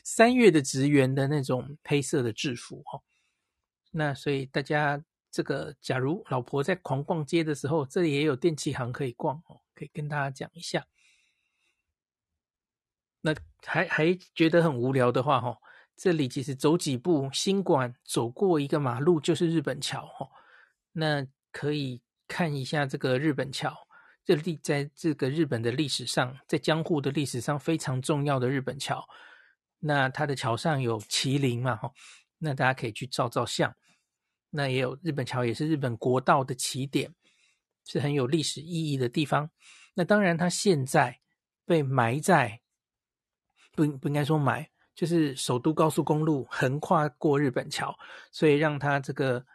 [0.03, 2.99] 三月的职员的那种黑色的制服哈，
[3.91, 10.87] 那所以大家这个假如老婆在狂逛街的时候，这里也有电器行可以逛哦，可以跟大家讲一下。
[13.21, 15.57] 那还还觉得很无聊的话哈，
[15.95, 20.27] 这里其实走几步，新馆走过一个马路就是日本桥哈，
[20.93, 23.75] 那可以看一下这个日本桥。
[24.25, 29.07] 这历在这个日本的历史上，在江户的历史上非常重要的日本桥，
[29.79, 31.93] 那它的桥上有麒麟嘛，哈，
[32.37, 33.73] 那大家可以去照照相。
[34.49, 37.13] 那也有日本桥，也是日本国道的起点，
[37.87, 39.49] 是很有历史意义的地方。
[39.95, 41.21] 那当然，它现在
[41.65, 42.61] 被埋在
[43.75, 47.97] 不不应该说埋，就是首都高速公路横跨过日本桥，
[48.31, 49.45] 所以让它这个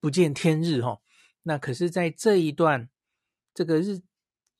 [0.00, 1.00] 不见天日，哈。
[1.42, 2.88] 那可是，在这一段。
[3.54, 4.02] 这个日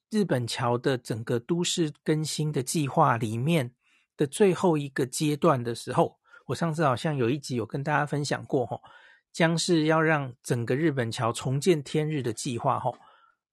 [0.09, 3.75] 日本桥的整个都市更新的计划里面
[4.17, 8.81] 的最后一个阶段的时候，我上次好像有一集有跟大家分享过哈，
[9.31, 12.97] 将是要让整个日本桥重见天日的计划，吼，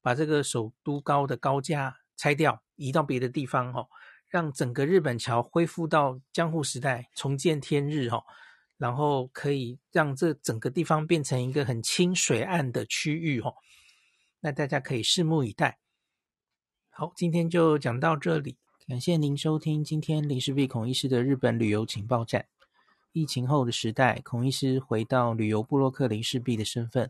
[0.03, 3.89] 把这个首都高的高架拆掉，移到别的地方，吼，
[4.27, 8.23] 让整个日本桥恢复到江户时代，重见天日，吼，
[8.77, 13.55] 然后可以让这整个地方变成一个很清水岸的区域，吼，
[14.41, 15.79] 那大家可以拭目以待。
[16.89, 22.45] 好，今天就讲到这里，感谢您收听今天林氏璧孔医师的日本旅游情报站。
[23.13, 27.09] 疫情后的时代，孔医师回到旅游部落客林氏璧的身份，